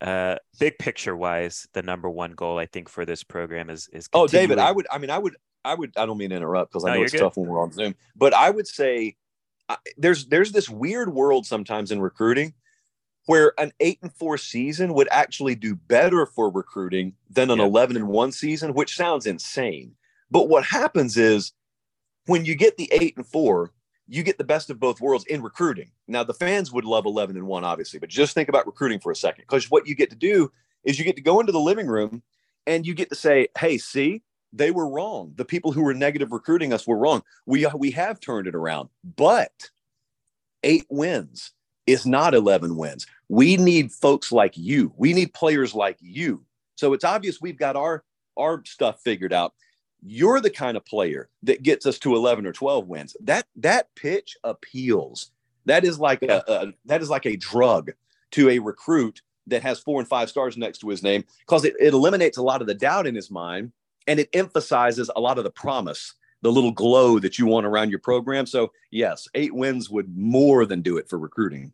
[0.00, 4.08] uh, big picture wise the number one goal I think for this program is is.
[4.12, 4.86] Oh, David, I would.
[4.90, 5.36] I mean, I would.
[5.64, 5.92] I would.
[5.96, 7.20] I don't mean to interrupt because I no, know it's good.
[7.20, 9.16] tough when we're on Zoom, but I would say
[9.96, 12.54] there's there's this weird world sometimes in recruiting
[13.26, 17.94] where an eight and four season would actually do better for recruiting than an 11
[17.94, 19.94] and one season, which sounds insane.
[20.30, 21.52] But what happens is
[22.24, 23.72] when you get the eight and four,
[24.08, 25.90] you get the best of both worlds in recruiting.
[26.08, 29.12] Now, the fans would love 11 and one, obviously, but just think about recruiting for
[29.12, 30.50] a second because what you get to do
[30.84, 32.22] is you get to go into the living room
[32.66, 34.22] and you get to say, hey, see,
[34.52, 35.32] they were wrong.
[35.36, 37.22] The people who were negative recruiting us were wrong.
[37.44, 39.70] We we have turned it around, but
[40.62, 41.52] eight wins
[41.86, 43.06] is not 11 wins.
[43.28, 44.92] We need folks like you.
[44.96, 46.44] We need players like you.
[46.76, 48.04] So it's obvious we've got our
[48.38, 49.52] our stuff figured out.
[50.02, 53.16] You're the kind of player that gets us to 11 or 12 wins.
[53.20, 55.30] That that pitch appeals.
[55.64, 57.92] That is like a, a that is like a drug
[58.32, 61.74] to a recruit that has four and five stars next to his name because it,
[61.80, 63.72] it eliminates a lot of the doubt in his mind
[64.06, 67.90] and it emphasizes a lot of the promise the little glow that you want around
[67.90, 68.46] your program.
[68.46, 71.72] So, yes, eight wins would more than do it for recruiting.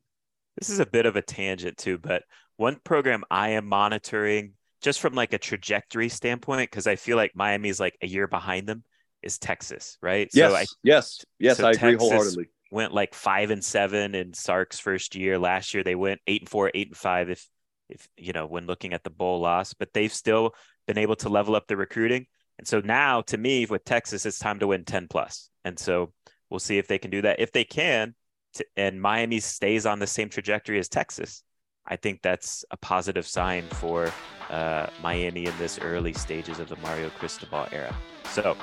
[0.59, 2.23] This is a bit of a tangent too, but
[2.57, 4.53] one program I am monitoring
[4.85, 8.69] just from like a trajectory standpoint, because I feel like Miami's like a year behind
[8.69, 8.85] them,
[9.23, 10.29] is Texas, right?
[10.35, 12.49] Yes, so I, yes, yes, so I agree Texas wholeheartedly.
[12.71, 15.39] Went like five and seven in Sark's first year.
[15.39, 17.31] Last year they went eight and four, eight and five.
[17.31, 17.49] If
[17.89, 20.55] if you know when looking at the bowl loss, but they've still
[20.87, 22.27] been able to level up the recruiting.
[22.59, 25.51] And so now, to me, with Texas, it's time to win 10 plus.
[25.65, 26.13] And so
[26.51, 27.41] we'll see if they can do that.
[27.41, 28.15] If they can,
[28.55, 31.43] to, and Miami stays on the same trajectory as Texas,
[31.87, 34.13] I think that's a positive sign for
[34.51, 37.95] uh, Miami in this early stages of the Mario Cristobal era.
[38.31, 38.57] So,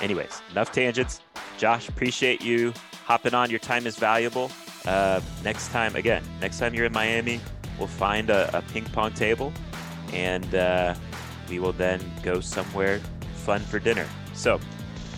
[0.00, 1.20] anyways, enough tangents.
[1.58, 2.72] Josh, appreciate you
[3.04, 3.50] hopping on.
[3.50, 4.50] Your time is valuable.
[4.86, 7.40] Uh, next time, again, next time you're in Miami,
[7.78, 9.52] we'll find a, a ping pong table
[10.12, 10.94] and uh,
[11.48, 13.00] we will then go somewhere
[13.34, 14.06] fun for dinner.
[14.34, 14.60] So,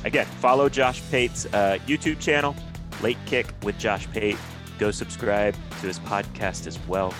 [0.04, 2.54] again, follow Josh Pate's uh, YouTube channel,
[3.02, 4.36] Late Kick with Josh Pate.
[4.78, 7.14] Go subscribe to his podcast as well.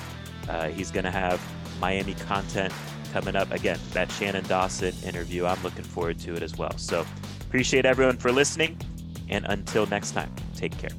[0.49, 1.41] Uh, he's going to have
[1.81, 2.73] Miami content
[3.13, 3.51] coming up.
[3.53, 6.77] Again, that Shannon Dawson interview, I'm looking forward to it as well.
[6.77, 7.05] So,
[7.41, 8.79] appreciate everyone for listening.
[9.29, 10.91] And until next time, take care.